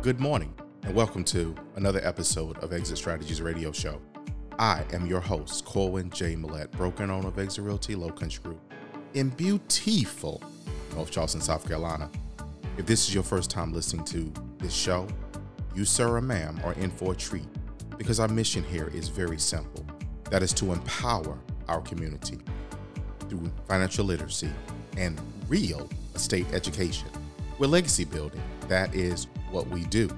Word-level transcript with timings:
Good 0.00 0.20
morning, 0.20 0.54
and 0.84 0.94
welcome 0.94 1.24
to 1.24 1.56
another 1.74 2.00
episode 2.04 2.56
of 2.58 2.72
Exit 2.72 2.98
Strategies 2.98 3.42
Radio 3.42 3.72
Show. 3.72 4.00
I 4.56 4.84
am 4.92 5.06
your 5.06 5.18
host, 5.18 5.64
Corwin 5.64 6.08
J. 6.10 6.36
Millett, 6.36 6.70
broker 6.70 7.02
owner 7.02 7.26
of 7.26 7.36
Exit 7.36 7.64
Realty 7.64 7.96
Low 7.96 8.10
Country 8.10 8.40
Group 8.44 8.60
in 9.14 9.30
beautiful 9.30 10.40
North 10.94 11.10
Charleston, 11.10 11.40
South 11.40 11.66
Carolina. 11.66 12.08
If 12.76 12.86
this 12.86 13.08
is 13.08 13.12
your 13.12 13.24
first 13.24 13.50
time 13.50 13.72
listening 13.72 14.04
to 14.06 14.32
this 14.58 14.72
show, 14.72 15.08
you, 15.74 15.84
sir 15.84 16.14
or 16.16 16.20
ma'am, 16.20 16.60
are 16.62 16.74
in 16.74 16.92
for 16.92 17.12
a 17.12 17.16
treat 17.16 17.48
because 17.96 18.20
our 18.20 18.28
mission 18.28 18.62
here 18.62 18.92
is 18.94 19.08
very 19.08 19.38
simple 19.38 19.84
that 20.30 20.44
is 20.44 20.52
to 20.54 20.72
empower 20.72 21.36
our 21.66 21.80
community 21.80 22.38
through 23.28 23.50
financial 23.66 24.04
literacy 24.04 24.50
and 24.96 25.20
real 25.48 25.90
estate 26.14 26.46
education. 26.52 27.08
We're 27.58 27.66
legacy 27.66 28.04
building. 28.04 28.42
That 28.68 28.94
is 28.94 29.26
what 29.50 29.68
we 29.68 29.84
do. 29.84 30.08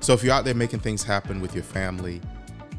So 0.00 0.12
if 0.12 0.24
you're 0.24 0.34
out 0.34 0.44
there 0.44 0.54
making 0.54 0.80
things 0.80 1.02
happen 1.02 1.40
with 1.40 1.54
your 1.54 1.64
family, 1.64 2.20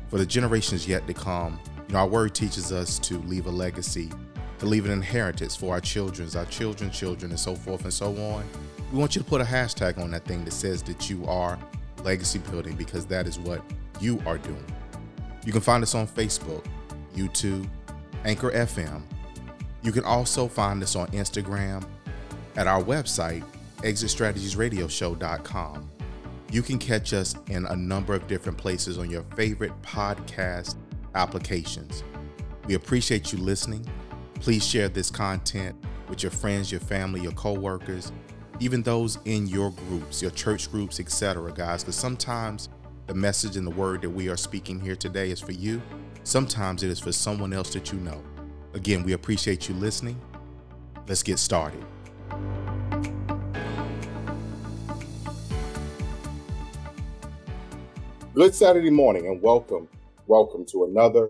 for 0.09 0.17
the 0.17 0.25
generations 0.25 0.87
yet 0.87 1.07
to 1.07 1.13
come, 1.13 1.59
you 1.87 1.93
know, 1.93 1.99
our 1.99 2.07
word 2.07 2.35
teaches 2.35 2.71
us 2.71 2.99
to 2.99 3.17
leave 3.19 3.47
a 3.47 3.51
legacy, 3.51 4.11
to 4.59 4.65
leave 4.65 4.85
an 4.85 4.91
inheritance 4.91 5.55
for 5.55 5.73
our 5.73 5.81
children's, 5.81 6.35
our 6.35 6.45
children's 6.45 6.97
children, 6.97 7.31
and 7.31 7.39
so 7.39 7.55
forth 7.55 7.83
and 7.83 7.93
so 7.93 8.09
on. 8.17 8.43
We 8.91 8.99
want 8.99 9.15
you 9.15 9.23
to 9.23 9.27
put 9.27 9.41
a 9.41 9.43
hashtag 9.43 9.97
on 9.97 10.11
that 10.11 10.25
thing 10.25 10.45
that 10.45 10.51
says 10.51 10.83
that 10.83 11.09
you 11.09 11.25
are 11.25 11.57
legacy 12.03 12.39
building 12.39 12.75
because 12.75 13.05
that 13.07 13.25
is 13.27 13.39
what 13.39 13.63
you 13.99 14.21
are 14.25 14.37
doing. 14.37 14.65
You 15.45 15.51
can 15.51 15.61
find 15.61 15.81
us 15.81 15.95
on 15.95 16.07
Facebook, 16.07 16.63
YouTube, 17.15 17.67
Anchor 18.23 18.51
FM. 18.51 19.01
You 19.81 19.91
can 19.91 20.03
also 20.03 20.47
find 20.47 20.81
us 20.83 20.95
on 20.95 21.07
Instagram 21.07 21.85
at 22.55 22.67
our 22.67 22.83
website, 22.83 23.43
exitstrategiesradioshow.com. 23.83 25.89
You 26.51 26.61
can 26.61 26.79
catch 26.79 27.13
us 27.13 27.35
in 27.47 27.65
a 27.65 27.75
number 27.75 28.13
of 28.13 28.27
different 28.27 28.57
places 28.57 28.97
on 28.97 29.09
your 29.09 29.23
favorite 29.35 29.73
podcast 29.81 30.75
applications. 31.15 32.03
We 32.65 32.75
appreciate 32.75 33.33
you 33.33 33.39
listening. 33.39 33.85
Please 34.35 34.65
share 34.65 34.89
this 34.89 35.09
content 35.09 35.75
with 36.07 36.23
your 36.23 36.31
friends, 36.31 36.71
your 36.71 36.81
family, 36.81 37.21
your 37.21 37.31
coworkers, 37.31 38.11
even 38.59 38.83
those 38.83 39.17
in 39.25 39.47
your 39.47 39.71
groups, 39.71 40.21
your 40.21 40.31
church 40.31 40.71
groups, 40.71 40.99
etc., 40.99 41.51
guys, 41.53 41.83
because 41.83 41.95
sometimes 41.95 42.69
the 43.07 43.13
message 43.13 43.57
and 43.57 43.65
the 43.65 43.71
word 43.71 44.01
that 44.01 44.09
we 44.09 44.29
are 44.29 44.37
speaking 44.37 44.79
here 44.79 44.95
today 44.95 45.31
is 45.31 45.39
for 45.39 45.51
you. 45.51 45.81
Sometimes 46.23 46.83
it 46.83 46.89
is 46.89 46.99
for 46.99 47.11
someone 47.11 47.51
else 47.51 47.73
that 47.73 47.91
you 47.91 47.99
know. 47.99 48.21
Again, 48.73 49.03
we 49.03 49.13
appreciate 49.13 49.67
you 49.67 49.75
listening. 49.75 50.19
Let's 51.07 51.23
get 51.23 51.39
started. 51.39 51.83
Good 58.35 58.55
Saturday 58.55 58.89
morning 58.89 59.27
and 59.27 59.43
welcome, 59.43 59.87
welcome 60.25 60.65
to 60.71 60.85
another 60.85 61.29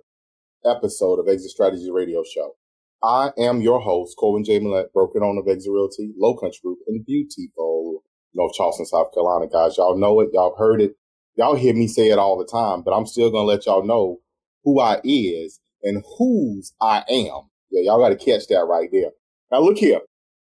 episode 0.65 1.19
of 1.19 1.27
Exit 1.27 1.51
Strategy 1.51 1.91
Radio 1.91 2.23
Show. 2.23 2.55
I 3.03 3.31
am 3.37 3.59
your 3.59 3.81
host, 3.81 4.15
Corwin 4.17 4.45
J. 4.45 4.59
Millett, 4.59 4.93
broker 4.93 5.21
owner 5.21 5.41
of 5.41 5.47
Exit 5.49 5.73
Realty, 5.73 6.13
Low 6.17 6.37
Country 6.37 6.61
Group 6.63 6.77
in 6.87 7.03
beautiful 7.05 8.05
North 8.33 8.53
Charleston, 8.53 8.85
South 8.85 9.13
Carolina. 9.13 9.47
Guys, 9.51 9.75
y'all 9.75 9.97
know 9.97 10.21
it. 10.21 10.29
Y'all 10.31 10.55
heard 10.57 10.79
it. 10.79 10.95
Y'all 11.35 11.57
hear 11.57 11.73
me 11.73 11.89
say 11.89 12.07
it 12.07 12.17
all 12.17 12.37
the 12.37 12.45
time, 12.45 12.83
but 12.83 12.91
I'm 12.95 13.05
still 13.05 13.29
to 13.31 13.41
let 13.41 13.65
y'all 13.65 13.85
know 13.85 14.19
who 14.63 14.79
I 14.79 15.01
is 15.03 15.59
and 15.83 16.05
whose 16.17 16.73
I 16.79 17.03
am. 17.09 17.49
Yeah, 17.69 17.81
y'all 17.81 17.99
got 17.99 18.17
to 18.17 18.25
catch 18.25 18.47
that 18.47 18.65
right 18.65 18.87
there. 18.93 19.11
Now 19.51 19.59
look 19.59 19.77
here. 19.77 19.99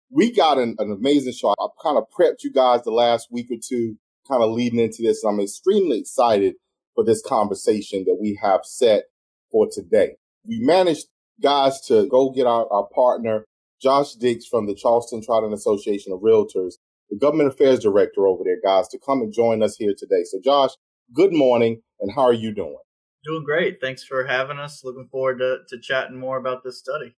We 0.09 0.31
got 0.31 0.57
an, 0.57 0.75
an 0.79 0.91
amazing 0.91 1.33
show. 1.33 1.53
I 1.59 1.67
kind 1.83 1.99
of 1.99 2.05
prepped 2.19 2.43
you 2.43 2.51
guys 2.51 2.81
the 2.81 2.89
last 2.89 3.27
week 3.31 3.51
or 3.51 3.57
two 3.63 3.97
kind 4.27 4.43
of 4.43 4.51
leading 4.51 4.79
into 4.79 5.01
this. 5.01 5.23
I'm 5.23 5.39
extremely 5.39 5.99
excited 5.99 6.55
for 6.95 7.03
this 7.03 7.21
conversation 7.25 8.03
that 8.05 8.17
we 8.19 8.39
have 8.41 8.61
set 8.63 9.03
for 9.51 9.67
today. 9.71 10.15
We 10.45 10.59
managed, 10.59 11.07
guys, 11.41 11.81
to 11.87 12.07
go 12.07 12.31
get 12.31 12.47
our, 12.47 12.71
our 12.71 12.87
partner, 12.93 13.45
Josh 13.81 14.13
Dix 14.13 14.47
from 14.47 14.65
the 14.65 14.75
Charleston 14.75 15.21
Trident 15.23 15.53
Association 15.53 16.11
of 16.11 16.21
Realtors, 16.21 16.73
the 17.09 17.17
government 17.17 17.53
affairs 17.53 17.79
director 17.79 18.27
over 18.27 18.43
there, 18.43 18.59
guys, 18.63 18.87
to 18.89 18.99
come 18.99 19.21
and 19.21 19.33
join 19.33 19.61
us 19.63 19.77
here 19.77 19.93
today. 19.97 20.23
So, 20.23 20.39
Josh, 20.43 20.71
good 21.13 21.33
morning, 21.33 21.81
and 21.99 22.11
how 22.15 22.23
are 22.23 22.33
you 22.33 22.53
doing? 22.53 22.77
Doing 23.23 23.43
great. 23.43 23.77
Thanks 23.81 24.03
for 24.03 24.25
having 24.25 24.57
us. 24.57 24.81
Looking 24.83 25.07
forward 25.11 25.39
to, 25.39 25.59
to 25.69 25.79
chatting 25.81 26.19
more 26.19 26.37
about 26.37 26.63
this 26.63 26.79
study. 26.79 27.15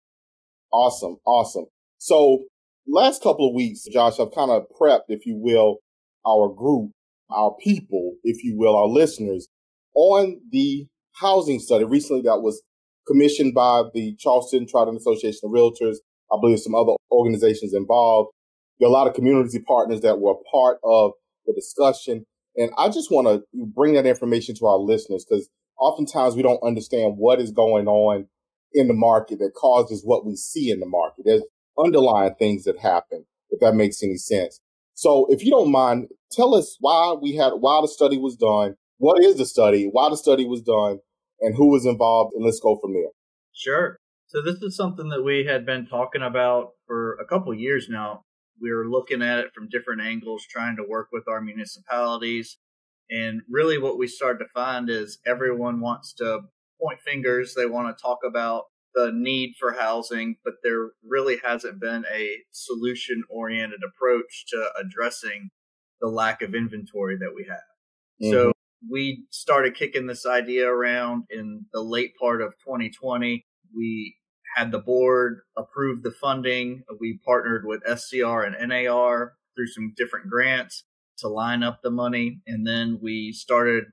Awesome. 0.71 1.17
Awesome. 1.25 1.65
So, 1.97 2.45
last 2.87 3.23
couple 3.23 3.47
of 3.47 3.55
weeks, 3.55 3.85
Josh, 3.91 4.19
I've 4.19 4.33
kind 4.33 4.51
of 4.51 4.63
prepped, 4.79 5.09
if 5.09 5.25
you 5.25 5.35
will, 5.37 5.77
our 6.27 6.49
group 6.49 6.91
our 7.31 7.55
people, 7.61 8.15
if 8.23 8.43
you 8.43 8.57
will, 8.57 8.75
our 8.75 8.87
listeners 8.87 9.47
on 9.95 10.39
the 10.51 10.87
housing 11.19 11.59
study 11.59 11.83
recently 11.83 12.21
that 12.23 12.41
was 12.41 12.61
commissioned 13.07 13.53
by 13.53 13.83
the 13.93 14.15
Charleston 14.17 14.67
Trident 14.67 14.97
Association 14.97 15.41
of 15.43 15.51
Realtors. 15.51 15.97
I 16.31 16.37
believe 16.39 16.59
some 16.59 16.75
other 16.75 16.93
organizations 17.11 17.73
involved. 17.73 18.31
There 18.79 18.87
are 18.87 18.91
a 18.91 18.93
lot 18.93 19.07
of 19.07 19.13
community 19.13 19.59
partners 19.59 20.01
that 20.01 20.19
were 20.19 20.35
part 20.51 20.77
of 20.83 21.11
the 21.45 21.53
discussion. 21.53 22.25
And 22.55 22.71
I 22.77 22.89
just 22.89 23.11
want 23.11 23.27
to 23.27 23.43
bring 23.53 23.93
that 23.93 24.05
information 24.05 24.55
to 24.55 24.65
our 24.67 24.77
listeners 24.77 25.25
because 25.27 25.49
oftentimes 25.79 26.35
we 26.35 26.43
don't 26.43 26.63
understand 26.63 27.15
what 27.17 27.39
is 27.39 27.51
going 27.51 27.87
on 27.87 28.27
in 28.73 28.87
the 28.87 28.93
market 28.93 29.39
that 29.39 29.53
causes 29.55 30.03
what 30.03 30.25
we 30.25 30.35
see 30.35 30.69
in 30.69 30.79
the 30.79 30.85
market. 30.85 31.23
There's 31.25 31.43
underlying 31.77 32.35
things 32.37 32.65
that 32.65 32.77
happen, 32.79 33.25
if 33.49 33.59
that 33.59 33.75
makes 33.75 34.03
any 34.03 34.17
sense. 34.17 34.59
So 34.99 35.27
if 35.29 35.45
you 35.45 35.49
don't 35.49 35.71
mind, 35.71 36.09
tell 36.29 36.53
us 36.53 36.75
why 36.81 37.15
we 37.21 37.35
had, 37.35 37.51
why 37.51 37.79
the 37.79 37.87
study 37.87 38.17
was 38.17 38.35
done. 38.35 38.75
What 38.97 39.23
is 39.23 39.37
the 39.37 39.45
study? 39.45 39.87
Why 39.89 40.09
the 40.09 40.17
study 40.17 40.45
was 40.45 40.61
done 40.61 40.99
and 41.39 41.55
who 41.55 41.69
was 41.69 41.85
involved? 41.85 42.33
And 42.35 42.43
let's 42.43 42.59
go 42.59 42.77
from 42.81 42.91
there. 42.91 43.11
Sure. 43.53 43.99
So 44.27 44.41
this 44.41 44.61
is 44.61 44.75
something 44.75 45.07
that 45.07 45.23
we 45.23 45.45
had 45.45 45.65
been 45.65 45.87
talking 45.87 46.21
about 46.21 46.71
for 46.85 47.13
a 47.13 47.25
couple 47.25 47.53
years 47.53 47.87
now. 47.89 48.23
We 48.61 48.73
were 48.73 48.89
looking 48.89 49.21
at 49.21 49.39
it 49.39 49.51
from 49.55 49.69
different 49.69 50.01
angles, 50.01 50.45
trying 50.51 50.75
to 50.75 50.83
work 50.85 51.07
with 51.13 51.29
our 51.29 51.39
municipalities. 51.39 52.57
And 53.09 53.39
really 53.49 53.77
what 53.77 53.97
we 53.97 54.05
started 54.05 54.39
to 54.39 54.49
find 54.53 54.89
is 54.89 55.19
everyone 55.25 55.79
wants 55.79 56.13
to 56.15 56.41
point 56.81 56.99
fingers. 56.99 57.53
They 57.55 57.67
want 57.67 57.87
to 57.87 58.01
talk 58.01 58.19
about 58.27 58.63
the 58.95 59.11
need 59.13 59.53
for 59.59 59.73
housing, 59.73 60.35
but 60.43 60.55
there 60.63 60.89
really 61.07 61.37
hasn't 61.43 61.79
been 61.79 62.05
a 62.13 62.37
solution 62.51 63.23
oriented 63.29 63.81
approach 63.87 64.45
to 64.49 64.69
addressing 64.79 65.49
the 66.01 66.07
lack 66.07 66.41
of 66.41 66.55
inventory 66.55 67.17
that 67.17 67.33
we 67.35 67.45
have. 67.47 67.57
Mm-hmm. 68.21 68.31
So 68.31 68.51
we 68.89 69.25
started 69.29 69.75
kicking 69.75 70.07
this 70.07 70.25
idea 70.25 70.67
around 70.67 71.25
in 71.29 71.65
the 71.73 71.81
late 71.81 72.13
part 72.19 72.41
of 72.41 72.53
2020. 72.65 73.45
We 73.75 74.15
had 74.55 74.71
the 74.71 74.79
board 74.79 75.41
approve 75.57 76.03
the 76.03 76.11
funding. 76.11 76.83
We 76.99 77.19
partnered 77.25 77.65
with 77.65 77.83
SCR 77.85 78.43
and 78.43 78.69
NAR 78.69 79.33
through 79.55 79.67
some 79.67 79.93
different 79.95 80.29
grants 80.29 80.85
to 81.19 81.27
line 81.27 81.63
up 81.63 81.79
the 81.83 81.91
money. 81.91 82.41
And 82.47 82.65
then 82.65 82.99
we 83.01 83.31
started 83.31 83.85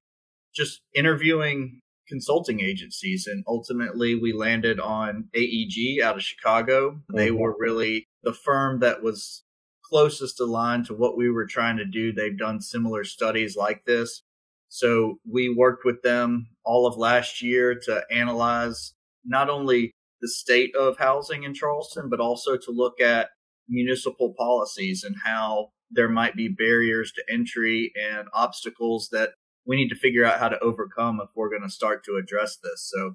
just 0.54 0.80
interviewing 0.94 1.80
consulting 2.08 2.60
agencies. 2.60 3.26
And 3.26 3.44
ultimately, 3.46 4.14
we 4.14 4.32
landed 4.32 4.80
on 4.80 5.28
AEG 5.34 6.02
out 6.02 6.16
of 6.16 6.22
Chicago. 6.22 6.90
Mm-hmm. 6.92 7.16
They 7.16 7.30
were 7.30 7.54
really 7.58 8.06
the 8.22 8.32
firm 8.34 8.80
that 8.80 9.02
was 9.02 9.42
closest 9.84 10.40
aligned 10.40 10.86
to 10.86 10.94
what 10.94 11.16
we 11.16 11.30
were 11.30 11.46
trying 11.46 11.76
to 11.76 11.84
do. 11.84 12.12
They've 12.12 12.36
done 12.36 12.60
similar 12.60 13.04
studies 13.04 13.56
like 13.56 13.84
this. 13.84 14.22
So 14.68 15.20
we 15.30 15.48
worked 15.48 15.84
with 15.84 16.02
them 16.02 16.48
all 16.64 16.86
of 16.86 16.96
last 16.96 17.40
year 17.40 17.78
to 17.84 18.02
analyze 18.10 18.94
not 19.24 19.48
only 19.48 19.92
the 20.20 20.28
state 20.28 20.74
of 20.74 20.98
housing 20.98 21.44
in 21.44 21.54
Charleston, 21.54 22.08
but 22.08 22.20
also 22.20 22.56
to 22.56 22.70
look 22.70 23.00
at 23.00 23.28
municipal 23.68 24.34
policies 24.36 25.04
and 25.04 25.16
how 25.24 25.68
there 25.90 26.08
might 26.08 26.34
be 26.34 26.48
barriers 26.48 27.12
to 27.12 27.22
entry 27.32 27.92
and 28.10 28.28
obstacles 28.32 29.08
that 29.12 29.30
we 29.66 29.76
need 29.76 29.88
to 29.88 29.96
figure 29.96 30.24
out 30.24 30.38
how 30.38 30.48
to 30.48 30.58
overcome 30.60 31.20
if 31.22 31.28
we're 31.34 31.50
going 31.50 31.62
to 31.62 31.70
start 31.70 32.04
to 32.04 32.16
address 32.16 32.56
this. 32.56 32.90
So 32.94 33.14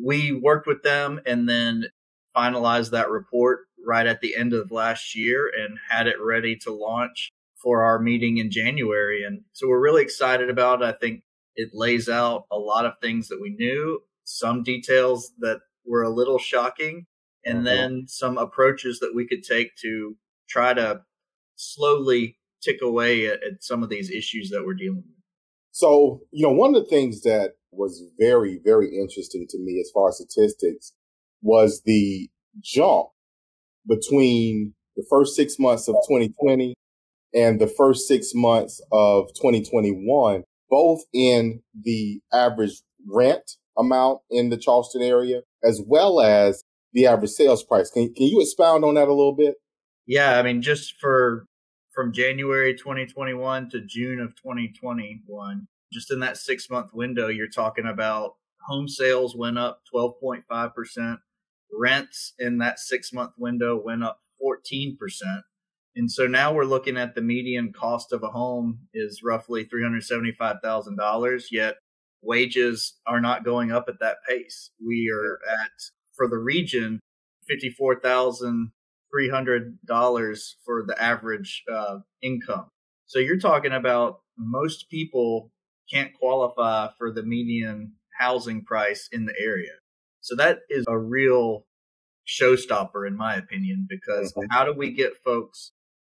we 0.00 0.32
worked 0.32 0.66
with 0.66 0.82
them 0.82 1.20
and 1.26 1.48
then 1.48 1.86
finalized 2.36 2.90
that 2.90 3.10
report 3.10 3.60
right 3.84 4.06
at 4.06 4.20
the 4.20 4.36
end 4.36 4.52
of 4.52 4.70
last 4.70 5.16
year 5.16 5.50
and 5.58 5.78
had 5.88 6.06
it 6.06 6.20
ready 6.20 6.56
to 6.56 6.72
launch 6.72 7.32
for 7.62 7.82
our 7.82 7.98
meeting 7.98 8.36
in 8.36 8.50
January. 8.50 9.24
And 9.24 9.42
so 9.52 9.68
we're 9.68 9.80
really 9.80 10.02
excited 10.02 10.50
about 10.50 10.82
it. 10.82 10.84
I 10.84 10.92
think 10.92 11.22
it 11.54 11.70
lays 11.72 12.08
out 12.08 12.44
a 12.52 12.58
lot 12.58 12.84
of 12.84 12.92
things 13.00 13.28
that 13.28 13.40
we 13.40 13.50
knew, 13.50 14.00
some 14.24 14.62
details 14.62 15.32
that 15.38 15.60
were 15.86 16.02
a 16.02 16.10
little 16.10 16.38
shocking, 16.38 17.06
and 17.44 17.58
mm-hmm. 17.58 17.64
then 17.64 18.04
some 18.08 18.36
approaches 18.36 18.98
that 19.00 19.14
we 19.14 19.26
could 19.26 19.42
take 19.42 19.74
to 19.76 20.16
try 20.48 20.74
to 20.74 21.00
slowly 21.54 22.36
tick 22.62 22.82
away 22.82 23.26
at, 23.26 23.42
at 23.42 23.62
some 23.62 23.82
of 23.82 23.88
these 23.88 24.10
issues 24.10 24.50
that 24.50 24.64
we're 24.66 24.74
dealing 24.74 25.04
with. 25.06 25.15
So, 25.76 26.22
you 26.32 26.46
know, 26.46 26.54
one 26.54 26.74
of 26.74 26.82
the 26.82 26.88
things 26.88 27.20
that 27.24 27.50
was 27.70 28.02
very, 28.18 28.58
very 28.64 28.98
interesting 28.98 29.46
to 29.50 29.58
me 29.58 29.78
as 29.78 29.90
far 29.92 30.08
as 30.08 30.16
statistics 30.16 30.94
was 31.42 31.82
the 31.84 32.30
jump 32.62 33.08
between 33.86 34.72
the 34.96 35.04
first 35.10 35.36
six 35.36 35.58
months 35.58 35.86
of 35.86 35.96
2020 36.08 36.72
and 37.34 37.60
the 37.60 37.66
first 37.66 38.08
six 38.08 38.30
months 38.34 38.80
of 38.90 39.26
2021, 39.34 40.44
both 40.70 41.02
in 41.12 41.60
the 41.78 42.22
average 42.32 42.80
rent 43.06 43.58
amount 43.76 44.20
in 44.30 44.48
the 44.48 44.56
Charleston 44.56 45.02
area, 45.02 45.42
as 45.62 45.82
well 45.86 46.22
as 46.22 46.62
the 46.94 47.04
average 47.04 47.32
sales 47.32 47.62
price. 47.62 47.90
Can, 47.90 48.14
can 48.14 48.28
you 48.28 48.40
expound 48.40 48.82
on 48.82 48.94
that 48.94 49.08
a 49.08 49.12
little 49.12 49.36
bit? 49.36 49.56
Yeah, 50.06 50.38
I 50.38 50.42
mean, 50.42 50.62
just 50.62 50.94
for 50.98 51.44
from 51.96 52.12
January 52.12 52.74
2021 52.74 53.70
to 53.70 53.80
June 53.80 54.20
of 54.20 54.36
2021, 54.36 55.66
just 55.90 56.12
in 56.12 56.20
that 56.20 56.36
six 56.36 56.68
month 56.68 56.92
window, 56.92 57.28
you're 57.28 57.48
talking 57.48 57.86
about 57.86 58.34
home 58.60 58.86
sales 58.86 59.34
went 59.34 59.58
up 59.58 59.80
12.5%. 59.92 61.18
Rents 61.72 62.34
in 62.38 62.58
that 62.58 62.78
six 62.78 63.14
month 63.14 63.32
window 63.38 63.80
went 63.82 64.04
up 64.04 64.20
14%. 64.44 64.96
And 65.96 66.12
so 66.12 66.26
now 66.26 66.52
we're 66.52 66.64
looking 66.64 66.98
at 66.98 67.14
the 67.14 67.22
median 67.22 67.72
cost 67.72 68.12
of 68.12 68.22
a 68.22 68.28
home 68.28 68.80
is 68.92 69.22
roughly 69.24 69.64
$375,000, 69.64 71.44
yet 71.50 71.76
wages 72.20 72.98
are 73.06 73.22
not 73.22 73.42
going 73.42 73.72
up 73.72 73.86
at 73.88 74.00
that 74.00 74.18
pace. 74.28 74.70
We 74.86 75.10
are 75.10 75.38
at, 75.50 75.70
for 76.14 76.28
the 76.28 76.36
region, 76.36 77.00
$54,300 79.16 80.54
for 80.64 80.84
the 80.86 81.00
average 81.00 81.62
uh, 81.72 81.98
income. 82.22 82.66
So 83.06 83.18
you're 83.18 83.38
talking 83.38 83.72
about 83.72 84.20
most 84.36 84.90
people 84.90 85.50
can't 85.90 86.12
qualify 86.14 86.88
for 86.98 87.12
the 87.12 87.22
median 87.22 87.92
housing 88.18 88.64
price 88.64 89.08
in 89.12 89.26
the 89.26 89.34
area. 89.40 89.72
So 90.20 90.34
that 90.36 90.58
is 90.68 90.84
a 90.88 90.98
real 90.98 91.66
showstopper, 92.26 93.06
in 93.06 93.16
my 93.16 93.36
opinion, 93.36 93.86
because 93.88 94.32
mm-hmm. 94.32 94.46
how 94.50 94.64
do 94.64 94.72
we 94.72 94.92
get 94.92 95.12
folks 95.24 95.72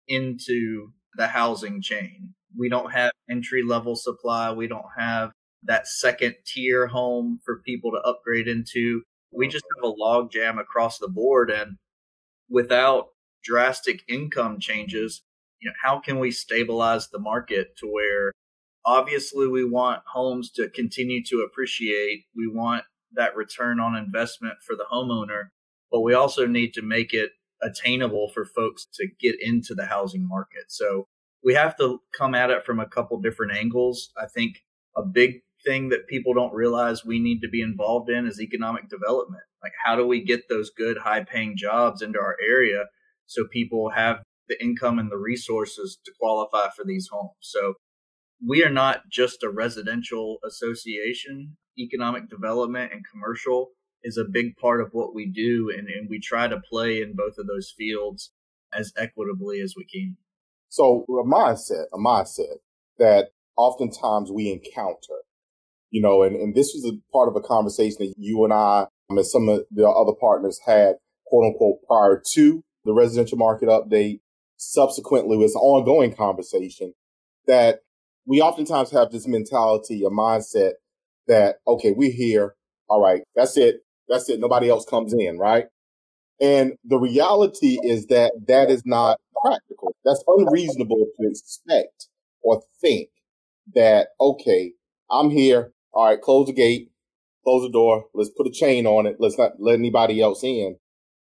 into 0.09 0.89
the 1.15 1.29
housing 1.29 1.81
chain? 1.81 2.35
We 2.59 2.69
don't 2.69 2.93
have 2.93 3.13
entry 3.31 3.63
level 3.63 3.95
supply. 3.95 4.51
We 4.53 4.67
don't 4.67 4.83
have 4.99 5.31
that 5.63 5.87
second 5.87 6.35
tier 6.47 6.89
home 6.89 7.39
for 7.45 7.63
people 7.65 7.93
to 7.93 7.99
upgrade 7.99 8.49
into. 8.49 9.03
We 9.33 9.47
just 9.47 9.65
have 9.77 9.85
a 9.85 9.95
log 9.95 10.33
jam 10.33 10.59
across 10.59 10.99
the 10.99 11.09
board. 11.09 11.51
And 11.51 11.77
without 12.51 13.09
drastic 13.43 14.03
income 14.09 14.59
changes, 14.61 15.23
you 15.61 15.69
know, 15.69 15.75
how 15.83 15.99
can 15.99 16.19
we 16.19 16.31
stabilize 16.31 17.09
the 17.09 17.19
market 17.19 17.77
to 17.79 17.87
where 17.87 18.33
obviously 18.85 19.47
we 19.47 19.65
want 19.65 20.03
homes 20.07 20.51
to 20.51 20.69
continue 20.69 21.23
to 21.25 21.47
appreciate. 21.49 22.25
We 22.35 22.49
want 22.49 22.85
that 23.13 23.37
return 23.37 23.81
on 23.81 23.97
investment 23.97 24.55
for 24.67 24.75
the 24.77 24.87
homeowner, 24.91 25.49
but 25.91 26.01
we 26.01 26.15
also 26.15 26.47
need 26.47 26.75
to 26.75 26.83
make 26.83 27.13
it 27.13 27.33
attainable 27.63 28.31
for 28.33 28.45
folks 28.45 28.87
to 28.95 29.07
get 29.21 29.37
into 29.41 29.75
the 29.75 29.87
housing 29.87 30.27
market. 30.27 30.65
So 30.69 31.07
we 31.45 31.55
have 31.55 31.77
to 31.79 32.01
come 32.17 32.35
at 32.35 32.51
it 32.51 32.65
from 32.65 32.81
a 32.81 32.89
couple 32.89 33.21
different 33.21 33.53
angles. 33.53 34.11
I 34.21 34.27
think 34.27 34.63
a 34.97 35.03
big 35.03 35.43
thing 35.65 35.89
that 35.91 36.09
people 36.09 36.35
don't 36.35 36.55
realize 36.55 37.05
we 37.05 37.21
need 37.21 37.41
to 37.41 37.49
be 37.49 37.63
involved 37.63 38.11
in 38.11 38.27
is 38.27 38.41
economic 38.41 38.89
development. 38.89 39.43
Like, 39.63 39.73
how 39.85 39.97
do 39.97 40.07
we 40.07 40.25
get 40.25 40.49
those 40.49 40.71
good, 40.71 40.99
high 40.99 41.25
paying 41.25 41.57
jobs 41.57 42.03
into 42.03 42.19
our 42.19 42.37
area 42.47 42.85
so 43.27 43.47
people 43.47 43.91
have 43.91 44.23
the 44.49 44.63
income 44.63 44.99
and 44.99 45.11
the 45.11 45.19
resources 45.19 45.99
to 46.05 46.13
qualify 46.19 46.71
for 46.75 46.85
these 46.85 47.09
homes? 47.13 47.33
So 47.41 47.75
we 48.45 48.65
are 48.65 48.71
not 48.71 49.03
just 49.11 49.43
a 49.43 49.51
residential 49.51 50.39
association. 50.45 51.57
Economic 51.79 52.29
development 52.29 52.93
and 52.93 53.05
commercial 53.11 53.71
is 54.03 54.17
a 54.17 54.25
big 54.25 54.57
part 54.57 54.81
of 54.81 54.89
what 54.93 55.15
we 55.15 55.27
do, 55.27 55.71
and, 55.77 55.89
and 55.89 56.09
we 56.09 56.19
try 56.19 56.49
to 56.49 56.59
play 56.59 57.03
in 57.03 57.15
both 57.15 57.37
of 57.39 57.47
those 57.47 57.73
fields 57.77 58.33
as 58.73 58.93
equitably 58.97 59.61
as 59.61 59.75
we 59.77 59.85
can. 59.85 60.17
So 60.69 61.05
a 61.09 61.29
mindset, 61.29 61.87
a 61.93 61.99
mindset 61.99 62.59
that 62.99 63.33
oftentimes 63.57 64.31
we 64.31 64.51
encounter, 64.51 65.25
you 65.91 66.01
know, 66.01 66.23
and, 66.23 66.37
and 66.37 66.55
this 66.55 66.73
was 66.75 66.85
a 66.85 66.99
part 67.13 67.29
of 67.29 67.37
a 67.37 67.41
conversation 67.41 67.97
that 68.01 68.15
you 68.17 68.45
and 68.45 68.53
I 68.53 68.87
and 69.09 69.27
some 69.27 69.49
of 69.49 69.65
the 69.71 69.89
other 69.89 70.13
partners 70.21 70.61
had, 70.65 70.95
quote 71.27 71.47
unquote, 71.47 71.79
prior 71.87 72.23
to 72.33 72.63
the 72.85 72.95
residential 72.95 73.39
market 73.39 73.69
update. 73.69 74.21
Subsequently, 74.63 75.39
was 75.39 75.55
an 75.55 75.63
ongoing 75.63 76.15
conversation 76.15 76.93
that 77.47 77.81
we 78.27 78.43
oftentimes 78.43 78.91
have 78.91 79.11
this 79.11 79.27
mentality, 79.27 80.05
a 80.05 80.11
mindset 80.11 80.73
that, 81.27 81.57
okay, 81.67 81.93
we're 81.93 82.13
here. 82.13 82.55
All 82.89 83.03
right. 83.03 83.23
That's 83.35 83.57
it. 83.57 83.77
That's 84.09 84.29
it. 84.29 84.39
Nobody 84.39 84.69
else 84.69 84.85
comes 84.85 85.15
in. 85.15 85.39
Right. 85.39 85.65
And 86.41 86.75
the 86.85 86.99
reality 86.99 87.79
is 87.83 88.07
that 88.09 88.33
that 88.49 88.71
is 88.71 88.83
not 88.85 89.19
practical. 89.43 89.95
That's 90.05 90.23
unreasonable 90.27 91.07
to 91.19 91.29
expect 91.29 92.09
or 92.43 92.63
think 92.81 93.09
that, 93.75 94.09
okay, 94.21 94.73
I'm 95.11 95.31
here. 95.31 95.73
All 95.93 96.07
right. 96.07 96.21
Close 96.21 96.47
the 96.47 96.53
gate, 96.53 96.91
close 97.45 97.63
the 97.63 97.73
door. 97.73 98.05
Let's 98.15 98.31
put 98.31 98.47
a 98.47 98.53
chain 98.53 98.87
on 98.87 99.07
it. 99.07 99.17
Let's 99.19 99.39
not 99.39 99.53
let 99.59 99.79
anybody 99.79 100.21
else 100.21 100.45
in 100.45 100.77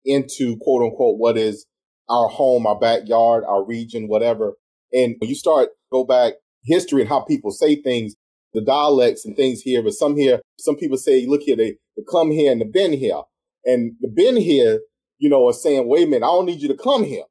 into 0.06 0.58
quote 0.62 0.84
unquote 0.84 1.18
what 1.18 1.38
is 1.38 1.66
our 2.10 2.28
home, 2.28 2.66
our 2.66 2.80
backyard, 2.80 3.44
our 3.48 3.66
region, 3.66 4.08
whatever. 4.08 4.54
And 4.92 5.16
you 5.22 5.36
start 5.36 5.70
go 5.92 6.04
back 6.04 6.34
history 6.64 7.02
and 7.02 7.10
how 7.10 7.22
people 7.22 7.52
say 7.52 7.76
things, 7.82 8.16
the 8.54 8.62
dialects 8.62 9.26
and 9.26 9.36
things 9.36 9.62
here. 9.62 9.84
But 9.84 9.94
some 9.94 10.18
here, 10.18 10.42
some 10.58 10.76
people 10.76 10.98
say, 10.98 11.26
look 11.26 11.42
here, 11.42 11.56
they, 11.56 11.78
they 11.96 12.04
come 12.10 12.32
here 12.32 12.52
and 12.52 12.62
they've 12.62 12.72
been 12.72 12.94
here. 12.94 13.22
And 13.66 13.94
the 14.02 14.08
been 14.08 14.38
here, 14.38 14.80
you 15.18 15.30
know, 15.30 15.48
are 15.48 15.54
saying, 15.54 15.88
wait 15.88 16.08
a 16.08 16.10
minute, 16.10 16.26
I 16.26 16.30
don't 16.30 16.46
need 16.46 16.62
you 16.62 16.68
to 16.70 16.78
come 16.78 17.04
here. 17.04 17.24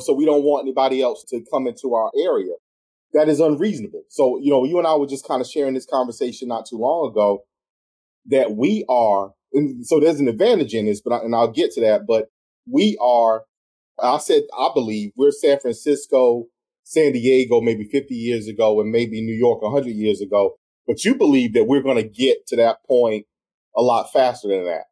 So 0.00 0.12
we 0.12 0.24
don't 0.24 0.44
want 0.44 0.64
anybody 0.64 1.02
else 1.02 1.24
to 1.28 1.42
come 1.50 1.66
into 1.66 1.94
our 1.94 2.10
area. 2.18 2.52
That 3.16 3.28
is 3.28 3.40
unreasonable. 3.40 4.02
So, 4.08 4.38
you 4.40 4.50
know, 4.50 4.64
you 4.64 4.78
and 4.78 4.86
I 4.86 4.94
were 4.94 5.06
just 5.06 5.26
kind 5.26 5.40
of 5.40 5.48
sharing 5.48 5.74
this 5.74 5.86
conversation 5.86 6.48
not 6.48 6.66
too 6.66 6.76
long 6.76 7.10
ago 7.10 7.44
that 8.26 8.56
we 8.56 8.84
are, 8.88 9.32
and 9.52 9.86
so 9.86 10.00
there's 10.00 10.20
an 10.20 10.28
advantage 10.28 10.74
in 10.74 10.86
this, 10.86 11.00
but 11.00 11.12
I, 11.12 11.18
and 11.24 11.34
I'll 11.34 11.50
get 11.50 11.72
to 11.72 11.80
that, 11.82 12.02
but 12.06 12.26
we 12.70 12.98
are, 13.00 13.44
I 14.00 14.18
said, 14.18 14.42
I 14.56 14.70
believe 14.74 15.12
we're 15.16 15.30
San 15.30 15.58
Francisco 15.60 16.48
San 16.86 17.10
Diego 17.10 17.60
maybe 17.60 17.82
50 17.82 18.14
years 18.14 18.46
ago 18.46 18.80
and 18.80 18.92
maybe 18.92 19.20
New 19.20 19.34
York 19.34 19.60
100 19.60 19.90
years 19.90 20.20
ago. 20.20 20.56
But 20.86 21.04
you 21.04 21.16
believe 21.16 21.52
that 21.54 21.64
we're 21.64 21.82
going 21.82 21.96
to 21.96 22.08
get 22.08 22.46
to 22.46 22.56
that 22.56 22.78
point 22.86 23.26
a 23.76 23.82
lot 23.82 24.12
faster 24.12 24.46
than 24.46 24.64
that. 24.66 24.84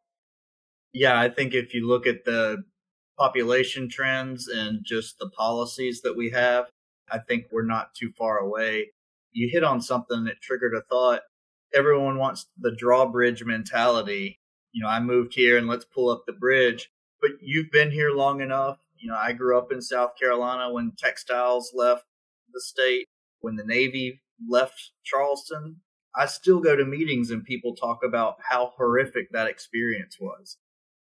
Yeah, 0.91 1.17
I 1.17 1.29
think 1.29 1.53
if 1.53 1.73
you 1.73 1.87
look 1.87 2.05
at 2.05 2.25
the 2.25 2.63
population 3.17 3.87
trends 3.89 4.49
and 4.49 4.81
just 4.85 5.19
the 5.19 5.29
policies 5.29 6.01
that 6.01 6.17
we 6.17 6.31
have, 6.31 6.65
I 7.11 7.19
think 7.19 7.45
we're 7.51 7.63
not 7.63 7.93
too 7.93 8.11
far 8.17 8.37
away. 8.37 8.91
You 9.31 9.49
hit 9.51 9.63
on 9.63 9.81
something 9.81 10.23
that 10.25 10.41
triggered 10.41 10.73
a 10.75 10.81
thought. 10.81 11.21
Everyone 11.73 12.17
wants 12.17 12.47
the 12.57 12.75
drawbridge 12.75 13.43
mentality. 13.43 14.39
You 14.71 14.83
know, 14.83 14.89
I 14.89 14.99
moved 14.99 15.33
here 15.33 15.57
and 15.57 15.67
let's 15.67 15.85
pull 15.85 16.09
up 16.09 16.23
the 16.25 16.33
bridge. 16.33 16.89
But 17.21 17.31
you've 17.41 17.71
been 17.71 17.91
here 17.91 18.11
long 18.11 18.41
enough 18.41 18.77
you 19.05 19.11
know, 19.11 19.17
I 19.17 19.33
grew 19.33 19.57
up 19.57 19.71
in 19.71 19.81
South 19.81 20.17
Carolina 20.19 20.71
when 20.71 20.93
textiles 20.97 21.71
left 21.75 22.05
the 22.51 22.61
state, 22.61 23.07
when 23.41 23.55
the 23.55 23.63
Navy 23.63 24.21
left 24.49 24.91
Charleston. 25.03 25.77
I 26.15 26.25
still 26.27 26.59
go 26.59 26.75
to 26.75 26.85
meetings 26.85 27.29
and 27.29 27.43
people 27.43 27.75
talk 27.75 27.99
about 28.03 28.37
how 28.49 28.73
horrific 28.77 29.31
that 29.31 29.47
experience 29.47 30.17
was. 30.19 30.57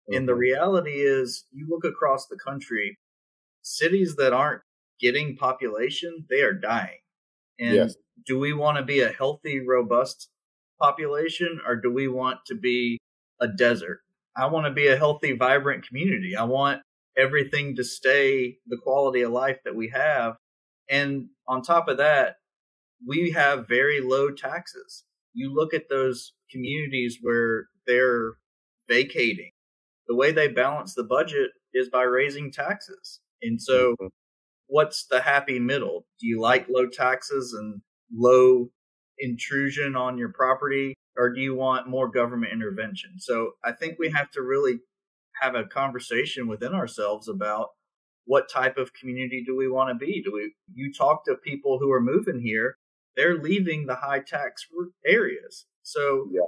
Mm-hmm. 0.08 0.18
And 0.18 0.28
the 0.28 0.34
reality 0.34 1.00
is, 1.00 1.46
you 1.52 1.66
look 1.68 1.84
across 1.84 2.26
the 2.26 2.36
country, 2.36 2.98
cities 3.62 4.16
that 4.16 4.32
aren't 4.32 4.62
getting 5.00 5.36
population, 5.36 6.26
they 6.30 6.40
are 6.40 6.52
dying. 6.52 6.98
And 7.58 7.74
yes. 7.74 7.94
do 8.26 8.38
we 8.38 8.52
want 8.52 8.78
to 8.78 8.84
be 8.84 9.00
a 9.00 9.12
healthy, 9.12 9.60
robust 9.60 10.28
population 10.80 11.60
or 11.66 11.76
do 11.76 11.92
we 11.92 12.08
want 12.08 12.40
to 12.46 12.54
be 12.54 12.98
a 13.40 13.48
desert? 13.48 14.00
I 14.36 14.46
want 14.46 14.66
to 14.66 14.72
be 14.72 14.88
a 14.88 14.96
healthy, 14.96 15.36
vibrant 15.36 15.86
community. 15.86 16.34
I 16.36 16.44
want 16.44 16.82
everything 17.16 17.76
to 17.76 17.84
stay 17.84 18.56
the 18.66 18.78
quality 18.82 19.22
of 19.22 19.32
life 19.32 19.58
that 19.64 19.76
we 19.76 19.90
have. 19.94 20.34
And 20.90 21.28
on 21.46 21.62
top 21.62 21.88
of 21.88 21.98
that, 21.98 22.36
we 23.06 23.30
have 23.30 23.68
very 23.68 24.00
low 24.00 24.30
taxes. 24.30 25.04
You 25.32 25.54
look 25.54 25.74
at 25.74 25.88
those 25.88 26.32
communities 26.50 27.18
where 27.20 27.66
they're 27.86 28.32
vacating, 28.88 29.50
the 30.08 30.16
way 30.16 30.32
they 30.32 30.48
balance 30.48 30.94
the 30.94 31.04
budget 31.04 31.50
is 31.72 31.88
by 31.88 32.02
raising 32.02 32.52
taxes. 32.52 33.20
And 33.42 33.60
so, 33.60 33.92
mm-hmm. 33.92 34.06
What's 34.66 35.06
the 35.06 35.20
happy 35.20 35.58
middle? 35.58 36.06
Do 36.20 36.26
you 36.26 36.40
like 36.40 36.66
low 36.68 36.86
taxes 36.86 37.52
and 37.52 37.80
low 38.12 38.70
intrusion 39.18 39.96
on 39.96 40.18
your 40.18 40.32
property, 40.32 40.94
or 41.16 41.32
do 41.32 41.40
you 41.40 41.54
want 41.54 41.88
more 41.88 42.08
government 42.08 42.52
intervention? 42.52 43.18
So, 43.18 43.52
I 43.64 43.72
think 43.72 43.98
we 43.98 44.10
have 44.10 44.30
to 44.32 44.42
really 44.42 44.80
have 45.40 45.54
a 45.54 45.64
conversation 45.64 46.46
within 46.46 46.74
ourselves 46.74 47.28
about 47.28 47.68
what 48.26 48.48
type 48.48 48.78
of 48.78 48.94
community 48.94 49.42
do 49.44 49.56
we 49.56 49.68
want 49.68 49.90
to 49.90 50.06
be? 50.06 50.22
Do 50.22 50.32
we, 50.32 50.54
you 50.72 50.92
talk 50.92 51.24
to 51.24 51.34
people 51.34 51.78
who 51.78 51.92
are 51.92 52.00
moving 52.00 52.40
here, 52.40 52.76
they're 53.16 53.38
leaving 53.38 53.86
the 53.86 53.96
high 53.96 54.20
tax 54.20 54.66
areas. 55.06 55.66
So 55.82 56.28
yeah. 56.32 56.46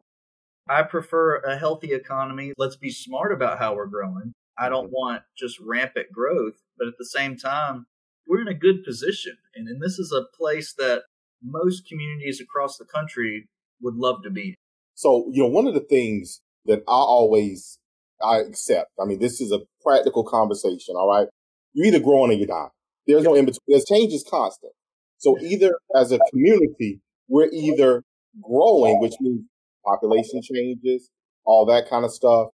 I 0.69 0.83
prefer 0.83 1.37
a 1.39 1.57
healthy 1.57 1.93
economy. 1.93 2.53
Let's 2.57 2.77
be 2.77 2.91
smart 2.91 3.33
about 3.33 3.59
how 3.59 3.77
we're 3.77 3.87
growing. 3.87 4.33
I 4.59 4.69
don't 4.69 4.87
mm-hmm. 4.87 4.95
want 4.95 5.23
just 5.37 5.61
rampant 5.61 6.11
growth, 6.13 6.55
but 6.79 6.89
at 6.89 6.95
the 6.99 7.05
same 7.05 7.37
time, 7.37 7.87
we're 8.27 8.43
in 8.43 8.49
a 8.49 8.55
good 8.55 8.85
position. 8.85 9.37
And, 9.55 9.69
and 9.69 9.81
this 9.81 9.99
is 9.99 10.13
a 10.13 10.27
place 10.37 10.75
that 10.79 11.03
most 11.43 11.87
communities 11.89 12.41
across 12.41 12.77
the 12.77 12.85
country 12.85 13.49
would 13.81 13.95
love 13.95 14.23
to 14.25 14.31
be. 14.31 14.55
So, 14.95 15.27
you 15.31 15.43
know, 15.43 15.49
one 15.49 15.67
of 15.67 15.75
the 15.75 15.81
things 15.81 16.41
that 16.65 16.81
I 16.81 16.93
always 16.93 17.79
I 18.23 18.39
accept, 18.39 18.91
I 19.01 19.05
mean, 19.05 19.19
this 19.19 19.41
is 19.41 19.53
a 19.53 19.61
practical 19.83 20.25
conversation, 20.25 20.97
all 20.97 21.09
right? 21.09 21.29
You 21.75 21.85
either 21.85 22.01
growing 22.01 22.31
or 22.31 22.35
you 22.35 22.47
die. 22.47 22.69
There's 23.07 23.25
no 23.25 23.35
in 23.35 23.45
between. 23.45 23.61
There's 23.69 23.85
change 23.85 24.13
is 24.13 24.25
constant. 24.29 24.73
So 25.19 25.39
either 25.41 25.73
as 25.95 26.13
a 26.13 26.19
community, 26.31 27.01
we're 27.29 27.49
either 27.53 28.03
growing, 28.43 29.01
which 29.01 29.15
means 29.21 29.43
population 29.85 30.41
changes, 30.43 31.11
all 31.45 31.67
that 31.67 31.89
kind 31.89 32.05
of 32.05 32.11
stuff, 32.13 32.49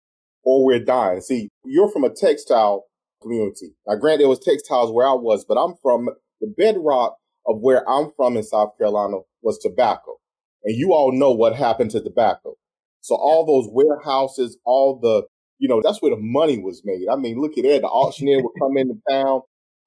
or 0.44 0.66
we're 0.66 0.84
dying. 0.84 1.22
See, 1.22 1.50
you're 1.64 1.90
from 1.92 2.04
a 2.04 2.10
textile 2.10 2.86
community. 3.22 3.76
Now, 3.88 3.96
granted, 3.96 4.26
it 4.26 4.28
was 4.28 4.40
textiles 4.40 4.92
where 4.92 5.08
I 5.08 5.14
was, 5.14 5.46
but 5.48 5.56
I'm 5.56 5.76
from 5.82 6.10
the 6.40 6.54
bedrock 6.58 7.18
of 7.46 7.60
where 7.60 7.88
I'm 7.90 8.12
from 8.16 8.38
in 8.38 8.44
South 8.44 8.78
Carolina 8.78 9.18
was 9.42 9.58
tobacco. 9.60 10.18
And 10.64 10.78
you 10.78 10.94
all 10.94 11.12
know 11.12 11.32
what 11.32 11.56
happened 11.56 11.92
to 11.92 12.02
tobacco. 12.02 12.56
So 13.02 13.16
all 13.16 13.46
those 13.46 13.68
warehouses, 13.72 14.58
all 14.66 15.00
the, 15.02 15.24
you 15.58 15.68
know, 15.68 15.82
that's 15.84 16.02
where 16.02 16.12
the 16.12 16.22
money 16.22 16.60
was 16.60 16.82
made. 16.86 17.08
I 17.12 17.16
mean, 17.16 17.40
look 17.40 17.58
at 17.58 17.64
that. 17.64 17.82
The 17.82 17.88
auctioneer 17.88 18.42
would 18.42 18.54
come 18.62 18.78
into 18.78 18.96
town, 19.10 19.42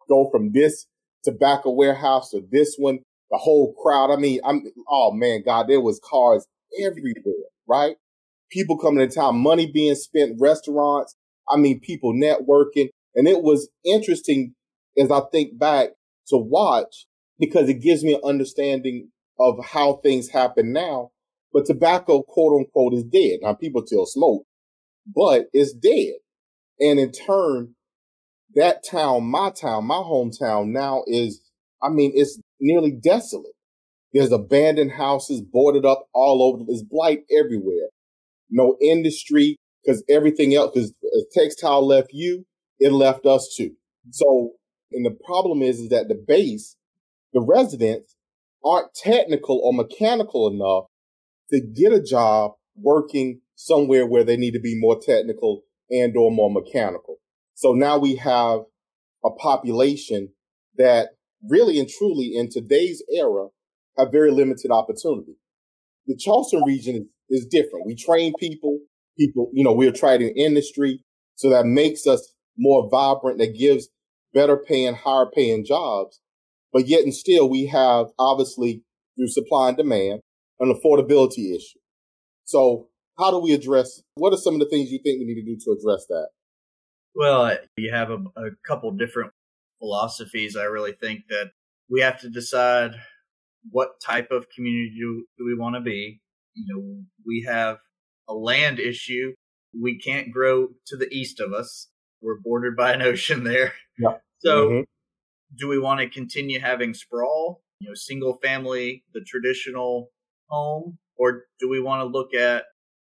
go 0.09 0.29
from 0.31 0.53
this 0.53 0.87
tobacco 1.23 1.71
warehouse 1.71 2.31
to 2.31 2.43
this 2.51 2.75
one, 2.77 2.99
the 3.31 3.39
whole 3.39 3.75
crowd. 3.83 4.11
I 4.11 4.17
mean, 4.17 4.41
I'm, 4.45 4.63
oh 4.89 5.13
man, 5.13 5.43
God, 5.45 5.69
there 5.69 5.81
was 5.81 6.01
cars 6.05 6.47
everywhere, 6.85 7.15
right? 7.69 7.97
People 8.51 8.79
coming 8.79 9.09
to 9.09 9.13
town, 9.13 9.39
money 9.39 9.71
being 9.71 9.95
spent, 9.95 10.37
restaurants. 10.41 11.17
I 11.49 11.57
mean, 11.57 11.81
people 11.81 12.13
networking. 12.13 12.89
And 13.15 13.29
it 13.29 13.43
was 13.43 13.69
interesting 13.85 14.55
as 14.99 15.11
I 15.11 15.21
think 15.33 15.59
back 15.59 15.91
to 16.29 16.37
watch 16.37 17.07
because 17.39 17.69
it 17.69 17.83
gives 17.83 18.05
me 18.05 18.15
an 18.15 18.21
understanding 18.25 19.11
of 19.39 19.65
how 19.65 19.95
things 20.03 20.29
happen 20.29 20.73
now. 20.73 21.11
But 21.53 21.67
tobacco, 21.67 22.23
quote 22.23 22.61
unquote, 22.61 22.95
is 22.95 23.05
dead. 23.05 23.41
Now 23.43 23.55
people 23.55 23.83
still 23.87 24.07
smoke, 24.07 24.45
but 25.15 25.47
it's 25.53 25.73
dead. 25.73 26.15
And 26.81 26.99
in 26.99 27.13
turn, 27.13 27.75
that 28.55 28.85
town, 28.89 29.25
my 29.25 29.51
town, 29.51 29.87
my 29.87 29.97
hometown 29.97 30.69
now 30.69 31.05
is, 31.07 31.41
I 31.83 31.89
mean, 31.89 32.13
it's 32.15 32.41
nearly 32.61 32.93
desolate. 32.93 33.53
There's 34.13 34.33
abandoned 34.33 34.93
houses 34.93 35.41
boarded 35.41 35.85
up 35.85 36.07
all 36.13 36.43
over. 36.43 36.65
There's 36.67 36.85
blight 36.85 37.21
everywhere. 37.37 37.89
No 38.51 38.77
industry 38.81 39.57
because 39.85 40.05
everything 40.09 40.55
else, 40.55 40.71
because 40.73 40.95
uh, 41.05 41.21
textile 41.33 41.87
left 41.87 42.11
you, 42.13 42.47
it 42.79 42.93
left 42.93 43.27
us 43.27 43.55
too. 43.57 43.71
Mm-hmm. 43.71 44.11
So, 44.13 44.53
and 44.93 45.05
the 45.05 45.17
problem 45.25 45.63
is, 45.63 45.81
is 45.81 45.89
that 45.91 46.09
the 46.09 46.15
base, 46.15 46.77
the 47.33 47.41
residents 47.41 48.17
aren't 48.65 48.95
technical 48.95 49.61
or 49.63 49.73
mechanical 49.73 50.49
enough 50.49 50.85
to 51.51 51.61
get 51.61 51.93
a 51.93 52.03
job 52.03 52.53
working 52.77 53.41
somewhere 53.55 54.07
where 54.07 54.25
they 54.25 54.37
need 54.37 54.53
to 54.53 54.61
be 54.61 54.79
more 54.79 54.99
technical 55.01 55.63
and 55.91 56.17
or 56.17 56.31
more 56.31 56.51
mechanical. 56.51 57.19
So 57.55 57.73
now 57.73 57.99
we 57.99 58.17
have 58.17 58.61
a 59.25 59.31
population 59.31 60.31
that 60.77 61.11
really 61.49 61.79
and 61.79 61.89
truly 61.89 62.33
in 62.35 62.49
today's 62.51 63.03
era 63.13 63.49
have 63.97 64.11
very 64.11 64.33
limited 64.33 64.71
opportunity. 64.71 65.37
The 66.07 66.17
Charleston 66.17 66.63
region 66.65 67.09
is, 67.31 67.47
different. 67.47 67.87
We 67.87 67.95
train 67.95 68.33
people, 68.39 68.81
people, 69.19 69.51
you 69.53 69.65
know, 69.65 69.73
we're 69.73 69.93
trading 69.93 70.35
industry. 70.37 71.01
So 71.37 71.49
that 71.51 71.65
makes 71.65 72.07
us 72.07 72.34
more 72.57 72.89
vibrant, 72.91 73.39
that 73.39 73.57
gives 73.59 73.89
better 74.33 74.57
paying, 74.57 74.95
higher 74.95 75.27
paying 75.33 75.65
jobs. 75.65 76.21
But 76.73 76.89
yet 76.89 77.03
and 77.03 77.15
still 77.15 77.49
we 77.49 77.67
have 77.67 78.07
obviously 78.19 78.83
through 79.17 79.29
supply 79.29 79.69
and 79.69 79.77
demand 79.77 80.21
an 80.61 80.73
affordability 80.73 81.55
issue. 81.55 81.79
So 82.45 82.89
how 83.19 83.31
do 83.31 83.39
we 83.39 83.53
address, 83.53 84.03
what 84.15 84.33
are 84.33 84.37
some 84.37 84.55
of 84.55 84.61
the 84.61 84.69
things 84.69 84.91
you 84.91 84.99
think 85.03 85.21
we 85.21 85.27
need 85.27 85.41
to 85.41 85.45
do 85.45 85.57
to 85.65 85.79
address 85.79 86.07
that? 86.09 86.29
Well, 87.15 87.57
you 87.77 87.93
have 87.93 88.11
a, 88.11 88.19
a 88.37 88.51
couple 88.67 88.91
different 88.91 89.31
philosophies. 89.79 90.57
I 90.57 90.65
really 90.65 90.93
think 90.93 91.29
that 91.29 91.53
we 91.89 92.01
have 92.01 92.21
to 92.21 92.29
decide 92.29 92.93
what 93.71 94.01
type 94.05 94.31
of 94.31 94.47
community 94.55 94.95
do, 94.99 95.25
do 95.39 95.45
we 95.45 95.57
want 95.57 95.77
to 95.77 95.81
be. 95.81 96.21
You 96.55 96.65
know, 96.69 97.05
we 97.25 97.47
have 97.49 97.79
a 98.29 98.35
land 98.35 98.81
issue. 98.81 99.35
We 99.81 99.99
can't 99.99 100.33
grow 100.33 100.69
to 100.87 100.97
the 100.97 101.09
east 101.13 101.41
of 101.41 101.53
us. 101.53 101.89
We're 102.25 102.41
bordered 102.41 102.77
by 102.77 102.93
an 102.93 103.03
ocean 103.03 103.45
there. 103.45 103.75
Yeah. 103.99 104.17
So, 104.39 104.69
mm-hmm. 104.69 104.81
do 105.57 105.69
we 105.69 105.79
want 105.79 106.01
to 106.01 106.09
continue 106.09 106.59
having 106.59 106.95
sprawl? 106.95 107.63
You 107.81 107.91
know, 107.91 107.95
single 107.95 108.39
family, 108.43 109.05
the 109.13 109.21
traditional 109.21 110.11
home, 110.49 110.99
or 111.17 111.45
do 111.61 111.69
we 111.69 111.81
want 111.81 112.01
to 112.01 112.07
look 112.07 112.35
at 112.35 112.65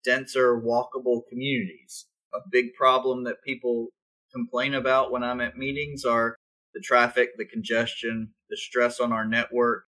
denser, 0.05 0.61
walkable 0.61 1.23
communities? 1.29 2.07
a 2.37 2.49
big 2.51 2.75
problem 2.75 3.25
that 3.25 3.43
people 3.45 3.89
complain 4.33 4.75
about 4.75 5.11
when 5.11 5.23
I'm 5.23 5.41
at 5.41 5.57
meetings 5.57 6.05
are 6.05 6.37
the 6.75 6.81
traffic, 6.81 7.31
the 7.37 7.47
congestion, 7.47 8.35
the 8.51 8.57
stress 8.57 9.01
on 9.01 9.13
our 9.13 9.27
network. 9.27 9.85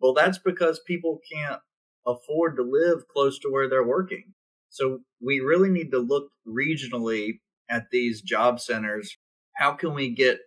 Well, 0.00 0.14
that's 0.14 0.38
because 0.38 0.80
people 0.86 1.20
can't 1.32 1.60
afford 2.06 2.56
to 2.56 2.62
live 2.62 3.06
close 3.08 3.38
to 3.40 3.48
where 3.48 3.68
they're 3.68 3.86
working. 3.86 4.34
So 4.70 5.00
we 5.20 5.40
really 5.40 5.68
need 5.68 5.90
to 5.92 5.98
look 5.98 6.30
regionally 6.46 7.40
at 7.72 7.90
these 7.90 8.22
job 8.22 8.60
centers. 8.60 9.16
How 9.56 9.72
can 9.72 9.94
we 9.94 10.10
get 10.10 10.38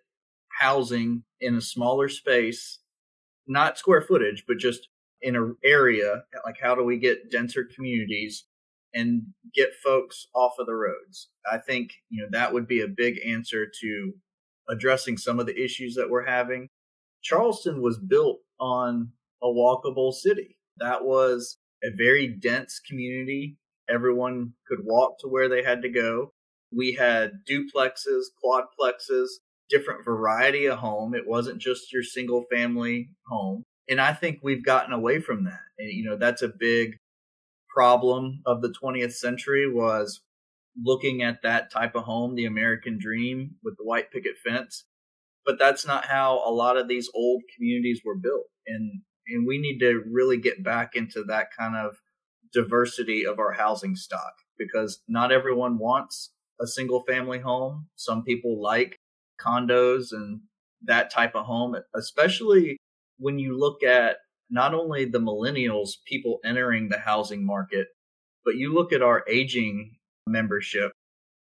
housing 0.62 1.24
in 1.42 1.56
a 1.56 1.62
smaller 1.62 2.08
space, 2.08 2.80
not 3.48 3.78
square 3.78 4.02
footage, 4.02 4.46
but 4.48 4.58
just 4.58 4.88
in 5.22 5.36
an 5.36 5.58
area? 5.66 6.24
Like, 6.46 6.58
how 6.62 6.76
do 6.76 6.84
we 6.84 6.98
get 6.98 7.32
denser 7.32 7.68
communities 7.76 8.46
and 8.96 9.24
get 9.54 9.76
folks 9.84 10.28
off 10.34 10.54
of 10.58 10.66
the 10.66 10.74
roads. 10.74 11.30
I 11.52 11.58
think, 11.58 11.92
you 12.10 12.24
know, 12.24 12.30
that 12.32 12.54
would 12.54 12.66
be 12.66 12.82
a 12.82 12.88
big 12.88 13.20
answer 13.28 13.68
to 13.82 14.14
addressing 14.70 15.18
some 15.18 15.38
of 15.38 15.46
the 15.46 15.62
issues 15.62 15.96
that 15.96 16.10
we're 16.10 16.26
having. 16.26 16.70
Charleston 17.22 17.82
was 17.82 18.00
built 18.00 18.40
on 18.60 19.12
a 19.44 19.48
walkable 19.48 20.14
city. 20.14 20.58
That 20.78 21.04
was 21.04 21.58
a 21.84 21.90
very 21.96 22.28
dense 22.28 22.80
community. 22.80 23.58
Everyone 23.90 24.54
could 24.68 24.80
walk 24.84 25.20
to 25.20 25.28
where 25.28 25.50
they 25.50 25.62
had 25.62 25.82
to 25.82 25.90
go. 25.90 26.32
We 26.76 26.94
had 26.94 27.46
duplexes, 27.50 28.26
quadplexes, 28.44 29.28
different 29.70 30.06
variety 30.06 30.66
of 30.66 30.80
home. 30.80 31.16
It 31.16 31.28
wasn't 31.28 31.62
just 31.62 31.92
your 31.92 32.04
single 32.04 32.46
family 32.52 33.10
home. 33.28 33.64
And 33.90 34.02
I 34.02 34.14
think 34.14 34.40
we've 34.42 34.66
gotten 34.66 34.94
away 34.94 35.20
from 35.20 35.46
that. 35.46 35.62
And, 35.78 35.90
you 35.90 36.04
know, 36.04 36.18
that's 36.18 36.42
a 36.42 36.52
big 36.60 36.98
problem 37.70 38.42
of 38.46 38.62
the 38.62 38.74
20th 38.82 39.14
century 39.14 39.72
was 39.72 40.22
looking 40.82 41.24
at 41.24 41.42
that 41.44 41.72
type 41.72 41.96
of 41.96 42.04
home, 42.04 42.36
the 42.36 42.46
American 42.46 42.98
dream 43.00 43.56
with 43.64 43.78
the 43.78 43.84
white 43.84 44.12
picket 44.12 44.38
fence. 44.38 44.86
But 45.46 45.60
that's 45.60 45.86
not 45.86 46.06
how 46.06 46.42
a 46.46 46.52
lot 46.52 46.78
of 46.78 46.88
these 46.88 47.10
old 47.14 47.44
communities 47.56 48.02
were 48.04 48.18
built. 48.18 48.48
And, 48.66 49.02
and 49.28 49.48
we 49.48 49.58
need 49.60 49.80
to 49.80 50.04
really 50.12 50.38
get 50.38 50.64
back 50.64 50.96
into 50.96 51.24
that 51.28 51.48
kind 51.58 51.76
of 51.76 51.98
diversity 52.52 53.26
of 53.26 53.38
our 53.38 53.52
housing 53.52 53.96
stock 53.96 54.34
because 54.58 55.02
not 55.08 55.32
everyone 55.32 55.78
wants 55.78 56.32
a 56.62 56.68
single 56.68 57.04
family 57.04 57.40
home. 57.40 57.88
Some 57.96 58.24
people 58.24 58.62
like 58.62 58.98
condos 59.40 60.12
and 60.12 60.42
that 60.84 61.12
type 61.12 61.36
of 61.36 61.46
home, 61.46 61.76
especially 61.96 62.78
when 63.18 63.40
you 63.40 63.58
look 63.58 63.84
at 63.84 64.18
not 64.50 64.74
only 64.74 65.06
the 65.06 65.20
millennials, 65.20 65.92
people 66.06 66.40
entering 66.46 66.90
the 66.90 67.00
housing 67.00 67.46
market, 67.46 67.88
but 68.44 68.56
you 68.56 68.74
look 68.74 68.94
at 68.94 69.02
our 69.02 69.24
aging 69.28 69.98
membership 70.28 70.92